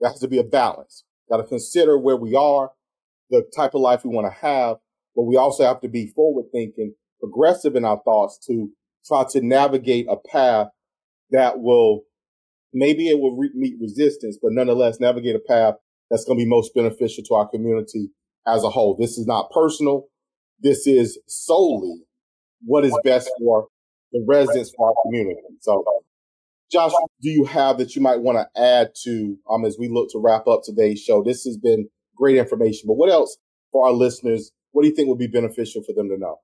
There 0.00 0.10
has 0.10 0.20
to 0.20 0.28
be 0.28 0.38
a 0.38 0.44
balance. 0.44 1.04
Got 1.30 1.38
to 1.38 1.44
consider 1.44 1.98
where 1.98 2.16
we 2.16 2.34
are, 2.34 2.72
the 3.30 3.48
type 3.56 3.74
of 3.74 3.80
life 3.80 4.04
we 4.04 4.10
want 4.10 4.26
to 4.26 4.40
have, 4.40 4.76
but 5.14 5.22
we 5.22 5.36
also 5.36 5.64
have 5.64 5.80
to 5.80 5.88
be 5.88 6.08
forward 6.08 6.46
thinking, 6.52 6.94
progressive 7.20 7.76
in 7.76 7.84
our 7.84 8.00
thoughts 8.04 8.38
to 8.48 8.70
try 9.06 9.24
to 9.30 9.40
navigate 9.40 10.06
a 10.10 10.16
path 10.16 10.68
that 11.30 11.60
will 11.60 12.02
maybe 12.72 13.08
it 13.08 13.18
will 13.18 13.36
re- 13.36 13.50
meet 13.54 13.76
resistance, 13.80 14.38
but 14.40 14.52
nonetheless 14.52 15.00
navigate 15.00 15.36
a 15.36 15.40
path 15.40 15.74
that's 16.10 16.24
going 16.24 16.38
to 16.38 16.44
be 16.44 16.48
most 16.48 16.74
beneficial 16.74 17.24
to 17.24 17.34
our 17.34 17.48
community 17.48 18.10
as 18.46 18.64
a 18.64 18.70
whole. 18.70 18.96
This 18.98 19.18
is 19.18 19.26
not 19.26 19.50
personal. 19.50 20.06
This 20.60 20.86
is 20.86 21.18
solely 21.26 22.02
what 22.64 22.84
is 22.84 22.96
best 23.04 23.30
for 23.38 23.68
the 24.12 24.24
residents 24.26 24.72
for 24.76 24.88
our 24.88 24.94
community. 25.04 25.40
So, 25.60 25.84
Josh, 26.70 26.92
do 27.22 27.30
you 27.30 27.44
have 27.44 27.78
that 27.78 27.96
you 27.96 28.02
might 28.02 28.20
want 28.20 28.38
to 28.38 28.60
add 28.60 28.90
to 29.04 29.36
um 29.50 29.64
as 29.64 29.76
we 29.78 29.88
look 29.88 30.10
to 30.10 30.20
wrap 30.22 30.46
up 30.46 30.60
today's 30.64 31.00
show? 31.00 31.22
This 31.22 31.44
has 31.44 31.56
been 31.56 31.88
great 32.16 32.36
information, 32.36 32.86
but 32.86 32.94
what 32.94 33.10
else 33.10 33.36
for 33.72 33.86
our 33.86 33.92
listeners? 33.92 34.52
What 34.72 34.82
do 34.82 34.88
you 34.88 34.94
think 34.94 35.08
would 35.08 35.18
be 35.18 35.26
beneficial 35.26 35.82
for 35.82 35.92
them 35.94 36.08
to 36.08 36.18
know? 36.18 36.36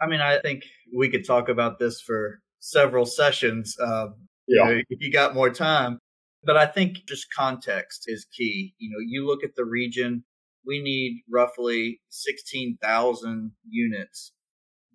I 0.00 0.06
mean, 0.08 0.20
I 0.20 0.40
think 0.40 0.64
we 0.96 1.08
could 1.08 1.24
talk 1.24 1.48
about 1.48 1.78
this 1.78 2.00
for 2.00 2.40
several 2.58 3.06
sessions. 3.06 3.76
Um, 3.80 4.14
yeah. 4.52 4.64
Know, 4.64 4.80
if 4.88 5.00
you 5.00 5.12
got 5.12 5.34
more 5.34 5.50
time, 5.50 5.98
but 6.44 6.56
I 6.56 6.66
think 6.66 7.06
just 7.06 7.32
context 7.34 8.04
is 8.06 8.26
key. 8.36 8.74
You 8.78 8.90
know, 8.90 9.04
you 9.04 9.26
look 9.26 9.44
at 9.44 9.54
the 9.56 9.64
region, 9.64 10.24
we 10.66 10.82
need 10.82 11.22
roughly 11.30 12.00
16,000 12.10 13.52
units 13.68 14.32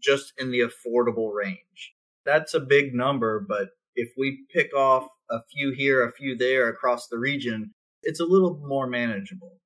just 0.01 0.33
in 0.37 0.51
the 0.51 0.61
affordable 0.61 1.33
range. 1.33 1.93
That's 2.25 2.53
a 2.53 2.59
big 2.59 2.93
number, 2.93 3.43
but 3.47 3.69
if 3.95 4.11
we 4.17 4.45
pick 4.53 4.75
off 4.75 5.07
a 5.29 5.39
few 5.51 5.71
here, 5.71 6.07
a 6.07 6.11
few 6.11 6.37
there 6.37 6.69
across 6.69 7.07
the 7.07 7.17
region, 7.17 7.73
it's 8.03 8.19
a 8.19 8.25
little 8.25 8.59
more 8.63 8.87
manageable. 8.87 9.59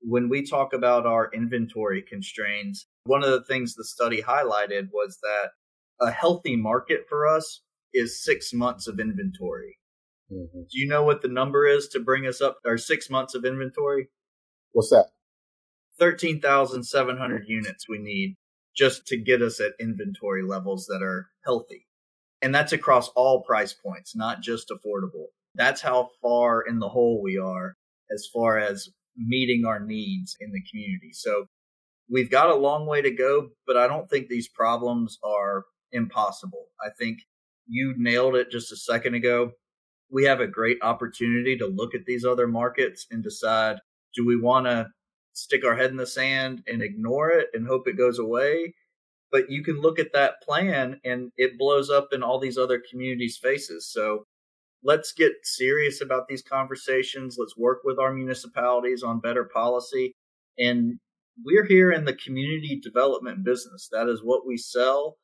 When 0.00 0.28
we 0.28 0.44
talk 0.44 0.72
about 0.72 1.06
our 1.06 1.30
inventory 1.32 2.02
constraints, 2.02 2.86
one 3.04 3.22
of 3.22 3.30
the 3.30 3.44
things 3.44 3.74
the 3.74 3.84
study 3.84 4.22
highlighted 4.22 4.88
was 4.92 5.18
that 5.22 5.50
a 6.00 6.10
healthy 6.10 6.56
market 6.56 7.06
for 7.08 7.26
us 7.26 7.62
is 7.96 8.22
six 8.22 8.52
months 8.52 8.86
of 8.86 9.00
inventory. 9.00 9.78
Mm-hmm. 10.32 10.60
Do 10.60 10.78
you 10.78 10.88
know 10.88 11.02
what 11.02 11.22
the 11.22 11.28
number 11.28 11.66
is 11.66 11.88
to 11.88 12.00
bring 12.00 12.26
us 12.26 12.40
up 12.40 12.58
our 12.66 12.78
six 12.78 13.08
months 13.08 13.34
of 13.34 13.44
inventory? 13.44 14.08
What's 14.72 14.90
that? 14.90 15.06
13,700 15.98 17.44
units 17.46 17.88
we 17.88 17.98
need 17.98 18.36
just 18.76 19.06
to 19.06 19.16
get 19.16 19.40
us 19.40 19.60
at 19.60 19.72
inventory 19.80 20.42
levels 20.42 20.86
that 20.86 21.02
are 21.02 21.28
healthy. 21.44 21.86
And 22.42 22.54
that's 22.54 22.72
across 22.72 23.08
all 23.16 23.42
price 23.42 23.72
points, 23.72 24.14
not 24.14 24.42
just 24.42 24.70
affordable. 24.70 25.26
That's 25.54 25.80
how 25.80 26.10
far 26.20 26.60
in 26.60 26.80
the 26.80 26.88
hole 26.88 27.22
we 27.22 27.38
are 27.38 27.74
as 28.12 28.28
far 28.32 28.58
as 28.58 28.88
meeting 29.16 29.64
our 29.64 29.80
needs 29.80 30.36
in 30.38 30.52
the 30.52 30.62
community. 30.70 31.12
So 31.12 31.46
we've 32.10 32.30
got 32.30 32.50
a 32.50 32.54
long 32.54 32.86
way 32.86 33.00
to 33.00 33.10
go, 33.10 33.48
but 33.66 33.78
I 33.78 33.86
don't 33.88 34.08
think 34.10 34.28
these 34.28 34.48
problems 34.48 35.18
are 35.24 35.64
impossible. 35.92 36.66
I 36.84 36.90
think 36.98 37.20
you 37.66 37.94
nailed 37.96 38.36
it 38.36 38.50
just 38.50 38.72
a 38.72 38.76
second 38.76 39.14
ago. 39.14 39.52
We 40.10 40.24
have 40.24 40.40
a 40.40 40.46
great 40.46 40.78
opportunity 40.82 41.56
to 41.58 41.66
look 41.66 41.94
at 41.94 42.06
these 42.06 42.24
other 42.24 42.46
markets 42.46 43.06
and 43.10 43.22
decide 43.22 43.78
do 44.14 44.26
we 44.26 44.38
want 44.40 44.66
to 44.66 44.86
stick 45.32 45.64
our 45.64 45.76
head 45.76 45.90
in 45.90 45.96
the 45.96 46.06
sand 46.06 46.62
and 46.66 46.82
ignore 46.82 47.30
it 47.30 47.48
and 47.52 47.66
hope 47.66 47.86
it 47.86 47.98
goes 47.98 48.18
away. 48.18 48.74
But 49.30 49.50
you 49.50 49.62
can 49.62 49.80
look 49.80 49.98
at 49.98 50.12
that 50.14 50.40
plan 50.42 51.00
and 51.04 51.30
it 51.36 51.58
blows 51.58 51.90
up 51.90 52.08
in 52.12 52.22
all 52.22 52.38
these 52.38 52.56
other 52.56 52.82
communities' 52.90 53.38
faces. 53.42 53.90
So 53.92 54.24
let's 54.82 55.12
get 55.12 55.32
serious 55.42 56.00
about 56.00 56.28
these 56.28 56.42
conversations. 56.42 57.36
Let's 57.38 57.56
work 57.56 57.80
with 57.84 57.98
our 57.98 58.12
municipalities 58.12 59.02
on 59.02 59.20
better 59.20 59.44
policy. 59.44 60.14
And 60.58 60.98
we're 61.44 61.66
here 61.66 61.92
in 61.92 62.04
the 62.06 62.14
community 62.14 62.80
development 62.82 63.44
business. 63.44 63.88
That 63.92 64.08
is 64.08 64.20
what 64.22 64.46
we 64.46 64.56
sell 64.56 65.18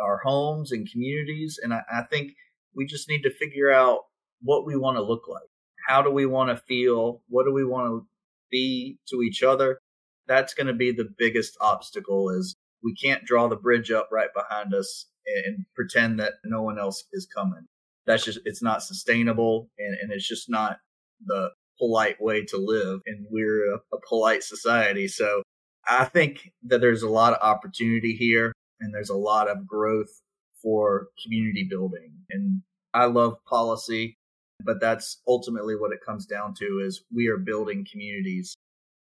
our 0.00 0.20
homes 0.24 0.72
and 0.72 0.90
communities. 0.90 1.58
And 1.62 1.72
I, 1.74 1.82
I 1.92 2.02
think 2.02 2.32
we 2.74 2.86
just 2.86 3.08
need 3.08 3.22
to 3.22 3.30
figure 3.30 3.70
out 3.70 4.00
what 4.42 4.66
we 4.66 4.76
want 4.76 4.96
to 4.96 5.02
look 5.02 5.28
like. 5.28 5.48
How 5.88 6.02
do 6.02 6.10
we 6.10 6.26
want 6.26 6.50
to 6.50 6.62
feel? 6.68 7.22
What 7.28 7.44
do 7.44 7.52
we 7.52 7.64
want 7.64 7.86
to 7.86 8.06
be 8.50 8.98
to 9.08 9.22
each 9.22 9.42
other, 9.42 9.78
that's 10.26 10.54
going 10.54 10.66
to 10.66 10.74
be 10.74 10.92
the 10.92 11.08
biggest 11.18 11.56
obstacle 11.60 12.30
is 12.30 12.56
we 12.82 12.94
can't 12.94 13.24
draw 13.24 13.48
the 13.48 13.56
bridge 13.56 13.90
up 13.90 14.08
right 14.12 14.30
behind 14.34 14.74
us 14.74 15.06
and 15.46 15.64
pretend 15.74 16.20
that 16.20 16.34
no 16.44 16.62
one 16.62 16.78
else 16.78 17.04
is 17.12 17.26
coming. 17.34 17.66
That's 18.06 18.24
just, 18.24 18.40
it's 18.44 18.62
not 18.62 18.82
sustainable 18.82 19.68
and, 19.78 19.96
and 20.00 20.12
it's 20.12 20.28
just 20.28 20.48
not 20.48 20.78
the 21.24 21.50
polite 21.78 22.20
way 22.20 22.44
to 22.44 22.56
live. 22.56 23.00
And 23.06 23.26
we're 23.30 23.74
a, 23.74 23.78
a 23.92 23.98
polite 24.08 24.42
society. 24.42 25.08
So 25.08 25.42
I 25.86 26.04
think 26.04 26.50
that 26.64 26.80
there's 26.80 27.02
a 27.02 27.08
lot 27.08 27.32
of 27.32 27.42
opportunity 27.42 28.14
here 28.14 28.52
and 28.80 28.94
there's 28.94 29.10
a 29.10 29.16
lot 29.16 29.48
of 29.48 29.66
growth 29.66 30.22
for 30.62 31.08
community 31.22 31.66
building. 31.68 32.12
And 32.30 32.62
I 32.94 33.04
love 33.04 33.36
policy 33.44 34.18
but 34.64 34.80
that's 34.80 35.20
ultimately 35.26 35.76
what 35.76 35.92
it 35.92 36.00
comes 36.04 36.26
down 36.26 36.54
to 36.54 36.82
is 36.84 37.04
we 37.14 37.28
are 37.28 37.38
building 37.38 37.86
communities 37.90 38.56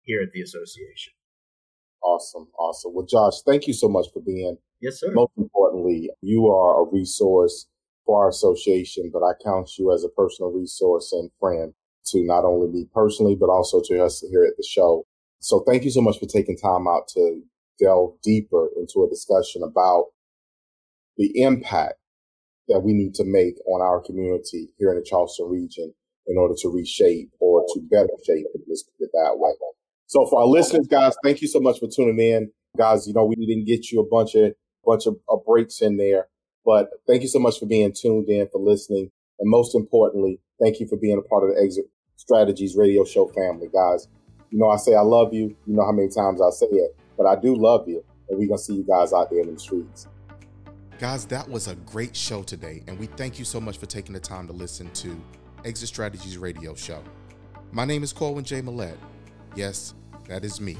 here 0.02 0.22
at 0.22 0.32
the 0.32 0.40
association. 0.40 1.12
Awesome. 2.02 2.48
Awesome. 2.58 2.94
Well, 2.94 3.06
Josh, 3.06 3.42
thank 3.46 3.66
you 3.66 3.72
so 3.72 3.88
much 3.88 4.06
for 4.12 4.20
being. 4.20 4.56
Yes, 4.80 4.98
sir. 4.98 5.12
Most 5.12 5.32
importantly, 5.37 6.11
you 6.20 6.48
are 6.48 6.82
a 6.82 6.90
resource 6.90 7.66
for 8.04 8.24
our 8.24 8.30
association, 8.30 9.11
but 9.12 9.22
I 9.22 9.32
count 9.44 9.78
you 9.78 9.92
as 9.92 10.02
a 10.02 10.08
personal 10.08 10.50
resource 10.50 11.12
and 11.12 11.30
friend 11.38 11.72
to 12.06 12.24
not 12.24 12.44
only 12.44 12.68
me 12.68 12.88
personally, 12.92 13.37
but 13.37 13.48
also 13.48 13.80
to 13.85 14.02
us 14.02 14.24
here 14.28 14.44
at 14.44 14.56
the 14.56 14.66
show. 14.68 15.04
So 15.38 15.61
thank 15.61 15.85
you 15.85 15.90
so 15.90 16.00
much 16.00 16.18
for 16.18 16.26
taking 16.26 16.56
time 16.56 16.88
out 16.88 17.06
to 17.14 17.42
delve 17.83 18.14
deeper 18.23 18.68
into 18.77 19.05
a 19.05 19.11
discussion 19.11 19.62
about 19.62 20.07
the 21.16 21.31
impact 21.42 21.95
that 22.68 22.81
we 22.81 22.92
need 22.92 23.14
to 23.14 23.25
make 23.25 23.55
on 23.66 23.81
our 23.83 24.01
community 24.01 24.68
here 24.79 24.90
in 24.90 24.97
the 24.97 25.05
Charleston 25.05 25.49
region 25.49 25.92
in 26.27 26.38
order 26.38 26.55
to 26.57 26.68
reshape 26.68 27.31
or 27.40 27.64
to 27.75 27.81
better 27.90 28.09
shape 28.25 28.47
it, 28.55 28.61
let's 28.68 28.85
that 29.12 29.35
way. 29.37 29.53
So 30.07 30.27
for 30.27 30.40
our 30.40 30.47
listeners, 30.47 30.87
guys, 30.87 31.14
thank 31.25 31.42
you 31.42 31.49
so 31.49 31.61
much 31.61 31.81
for 31.81 31.88
tuning 31.88 32.18
in. 32.21 32.51
Guys, 32.77 33.07
you 33.07 33.14
know, 33.14 33.25
we 33.25 33.35
didn't 33.35 33.66
get 33.66 33.90
you 33.90 34.01
a 34.01 34.09
bunch 34.09 34.35
of 34.35 34.53
bunch 34.85 35.07
of, 35.07 35.16
of 35.29 35.45
breaks 35.47 35.81
in 35.81 35.97
there, 35.97 36.29
but 36.64 36.90
thank 37.07 37.23
you 37.23 37.29
so 37.29 37.38
much 37.38 37.59
for 37.59 37.66
being 37.66 37.92
tuned 37.92 38.29
in, 38.29 38.49
for 38.51 38.61
listening. 38.61 39.11
And 39.38 39.51
most 39.51 39.75
importantly, 39.75 40.40
thank 40.61 40.81
you 40.81 40.87
for 40.88 40.97
being 40.97 41.18
a 41.18 41.29
part 41.29 41.45
of 41.45 41.55
the 41.55 41.62
Exit 41.62 41.85
Strategies 42.16 42.77
radio 42.77 43.05
show 43.05 43.29
family, 43.29 43.68
guys. 43.73 44.09
You 44.51 44.59
know, 44.59 44.68
I 44.68 44.77
say 44.77 44.95
I 44.95 45.01
love 45.01 45.33
you. 45.33 45.57
You 45.66 45.77
know 45.77 45.85
how 45.85 45.92
many 45.92 46.09
times 46.09 46.40
I 46.40 46.51
say 46.51 46.66
it, 46.66 46.97
but 47.16 47.27
I 47.27 47.37
do 47.37 47.55
love 47.55 47.88
you. 47.88 48.05
And 48.29 48.38
we're 48.38 48.48
to 48.48 48.59
see 48.59 48.75
you 48.75 48.85
guys 48.85 49.12
out 49.12 49.31
there 49.31 49.40
in 49.40 49.53
the 49.55 49.61
streets. 49.61 50.09
Guys, 50.98 51.25
that 51.27 51.48
was 51.48 51.68
a 51.68 51.75
great 51.75 52.14
show 52.14 52.42
today, 52.42 52.83
and 52.87 52.98
we 52.98 53.07
thank 53.07 53.38
you 53.38 53.44
so 53.44 53.61
much 53.61 53.77
for 53.77 53.87
taking 53.87 54.12
the 54.12 54.20
time 54.20 54.46
to 54.46 54.53
listen 54.53 54.88
to 54.90 55.20
Exit 55.64 55.88
Strategies 55.88 56.38
Radio 56.38 56.75
Show. 56.75 57.03
My 57.72 57.85
name 57.85 58.03
is 58.03 58.12
Corwin 58.12 58.44
J. 58.44 58.61
Millett. 58.61 58.98
Yes, 59.57 59.94
that 60.29 60.44
is 60.44 60.61
me. 60.61 60.77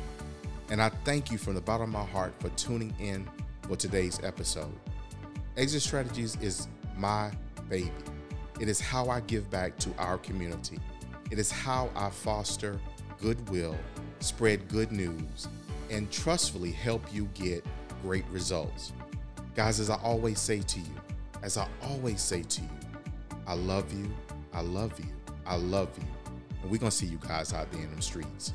And 0.71 0.81
I 0.81 0.91
thank 1.05 1.31
you 1.31 1.39
from 1.39 1.55
the 1.55 1.61
bottom 1.61 1.95
of 1.95 2.01
my 2.01 2.05
heart 2.05 2.35
for 2.39 2.51
tuning 2.51 2.95
in 3.01 3.29
for 3.63 3.77
today's 3.77 4.21
episode. 4.23 4.73
Exit 5.57 5.83
Strategies 5.83 6.37
is 6.37 6.69
my 6.97 7.31
baby. 7.69 7.91
It 8.61 8.69
is 8.69 8.81
how 8.81 9.09
I 9.09 9.21
give 9.21 9.51
back 9.51 9.77
to 9.79 9.91
our 9.99 10.19
community. 10.19 10.79
It 11.31 11.39
is 11.39 11.51
how 11.51 11.91
I 11.97 12.11
foster 12.11 12.79
goodwill, 13.21 13.77
spread 14.21 14.69
good 14.69 14.93
news, 14.93 15.49
and 15.93 16.11
trustfully 16.11 16.73
help 16.73 17.03
you 17.13 17.27
get 17.35 17.65
great 18.03 18.25
results. 18.31 18.93
Guys, 19.55 19.79
as 19.79 19.91
I 19.91 19.97
always 19.97 20.41
say 20.41 20.61
to 20.61 20.81
you, 20.81 20.95
as 21.43 21.59
I 21.59 21.69
always 21.83 22.21
say 22.21 22.43
to 22.43 22.63
you, 22.63 22.69
I 23.47 23.55
love 23.55 23.93
you, 23.93 24.11
I 24.53 24.63
love 24.63 24.99
you, 24.99 25.13
I 25.47 25.57
love 25.57 25.91
you. 25.99 26.07
And 26.63 26.71
we're 26.71 26.79
going 26.79 26.91
to 26.91 26.97
see 26.97 27.07
you 27.07 27.19
guys 27.19 27.53
out 27.53 27.71
there 27.71 27.83
in 27.83 27.95
the 27.95 28.03
streets. 28.03 28.55